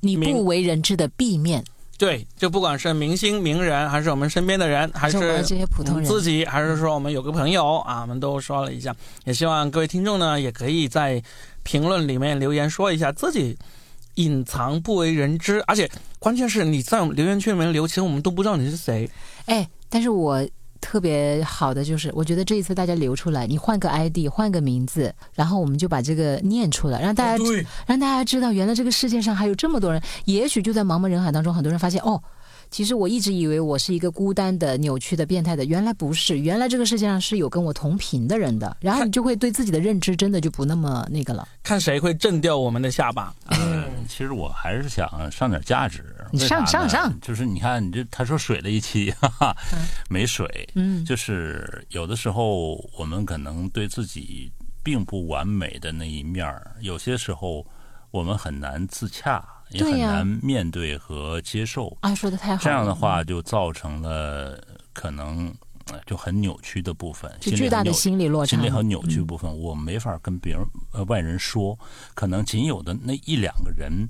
[0.01, 1.63] 你不为人知的 B 面，
[2.01, 8.91] 对，就不管是明星名人，还是我们身边的人，还是这些普通人自己，还是说我们有个朋友啊，我们都说了一下，
[9.23, 11.21] 也希望各位听众呢，也可以在
[11.61, 13.55] 评论里面留言说一下自己
[14.15, 15.87] 隐藏不为人知，而且
[16.17, 19.07] 关键是你在留言区里面留，其实我们都不知道你是谁。
[19.45, 20.43] 哎，但是我
[20.81, 30.01] 特别好的就是，我觉得这一次大家留出来，你换个 ID，换个名字，然后我们就把这个念出来，让大家、对，让大家知道，原来这个世界上还有这么多人。
[30.25, 32.21] 也许就在茫茫人海当中，很多人发现哦。
[32.69, 41.45] 其实我一直以为我是一个孤单的、扭曲的、变态的，原来不是，原来这个世界上是有跟我同频的人的，然后你就会对自己的认知真的就不那么那个了。
[41.63, 43.35] 看谁会震掉我们的下巴。
[43.49, 46.10] 嗯，其实我还是想上点价值。
[46.31, 49.55] 你上上上就是你看，你这他说水了一期，哈哈，
[50.09, 50.69] 没水。
[50.75, 54.51] 嗯，就是有的时候我们可能对自己
[54.83, 57.65] 并不完美的那一面儿，有些时候
[58.09, 61.95] 我们很难自洽，也很难面对和接受。
[62.01, 62.59] 啊，说的太好了。
[62.63, 64.59] 这样的话，就造成了
[64.93, 65.53] 可能
[65.91, 71.77] 呃就很扭曲的部分，就巨大的心理很扭心理落差心理很扭曲部分，我没法跟别人呃外人说，
[72.13, 74.07] 可能仅有的那一两个人，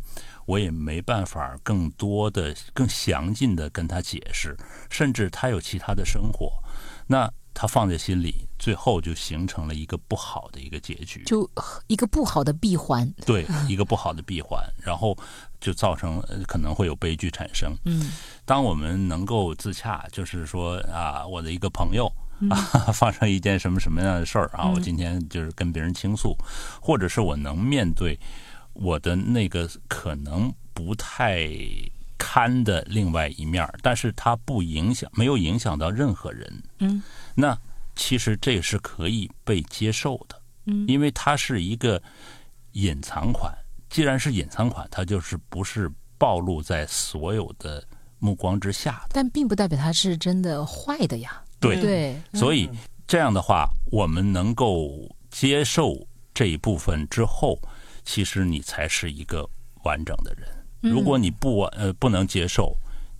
[0.52, 4.58] 我也没办法更多的、更详尽的跟他解释，
[4.89, 6.52] 甚至他有其他的生活，
[7.08, 11.24] 那他放在心里，最后就形成了一个不好的一个结局。
[11.24, 11.49] 就
[11.88, 13.10] 一个不好的闭环。
[13.26, 15.18] 对一个不好的闭环， 然后
[15.62, 17.74] 就造成呃可能会有悲剧产生。
[17.86, 18.12] 嗯，
[18.43, 26.36] 当我们能够自洽，就是说啊，我的一个朋友嗯啊 发生一件什么什么样的事儿啊，我今天就是跟别人倾诉，
[26.82, 28.20] 或者是我能面对
[28.74, 31.50] 我的那个可能不太
[32.18, 36.64] 堪的另外一面，但是它不影响，没有影响到任何人。
[36.80, 37.02] 嗯，
[37.36, 37.58] 那
[37.96, 40.42] 其实这是可以被接受的。
[40.66, 42.02] 嗯，因为它是一个
[42.74, 43.54] 隐藏款，
[43.90, 47.84] 既然是隐藏款，它就是不是暴露在所有的
[48.20, 49.10] 目光之下的。
[49.14, 51.44] 但并不代表它是真的坏的呀。
[51.60, 52.70] 对，对，所以
[53.08, 57.60] 这样的话，我们能够接受这一部分之后，
[58.04, 59.47] 其实你才是一个
[59.84, 60.47] 完整的人。
[60.82, 62.76] 如果你不完呃不能接受，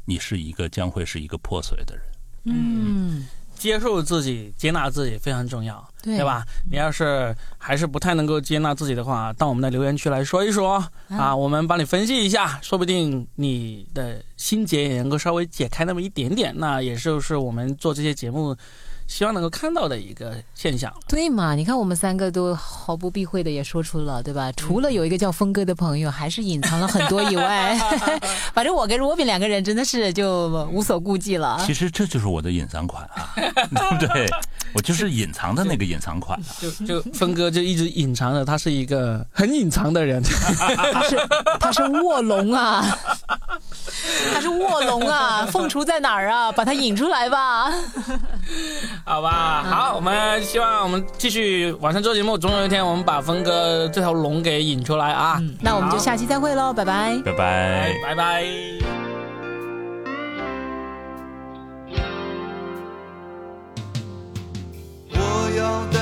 [0.06, 2.06] 你是一个将会是一个破碎的人。
[2.46, 6.44] 嗯，接受自己、接纳自己非常重要，对对吧？
[6.72, 16.52] 你要是还是不太能够接纳自己的话，到我们的留言区来说一说啊，我们帮你分析一下，说不定你的心结也能够稍微解开那么一点点。
[16.58, 18.58] 那也就是我们做这些节目
[19.12, 20.90] 希望能够看到的一个现象。
[21.06, 21.54] 对嘛？
[21.54, 24.50] 你看我们三个都毫不避讳的也说出了，对吧？
[24.54, 27.78] 除了有一个叫峰哥的朋友，还是隐藏了很多以外，
[28.56, 31.62] 反正我跟罗宾两个人真的是就无所顾忌了。
[31.66, 33.50] 其实这就是我的隐藏款啊，对
[34.08, 34.30] 不对？
[34.74, 36.46] 我就是隐藏的那个隐藏款啊。
[36.60, 40.22] 就就峰哥就一直隐藏着，他是一个很隐藏的人。
[40.94, 41.28] 他是
[41.60, 42.86] 他是卧龙啊，
[44.34, 46.52] 他是卧龙啊，凤雏在哪儿啊？
[46.52, 47.72] 把他引出来吧。
[49.06, 55.42] 好吧，好，我们希望我们继续晚上做节目，总有一天我们把峰哥这条龙给引出来啊！
[55.62, 57.20] 那我们就下期再会喽，拜拜。
[57.26, 57.94] 拜拜。
[58.04, 59.11] 拜拜。
[65.52, 66.01] 我要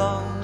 [0.00, 0.39] long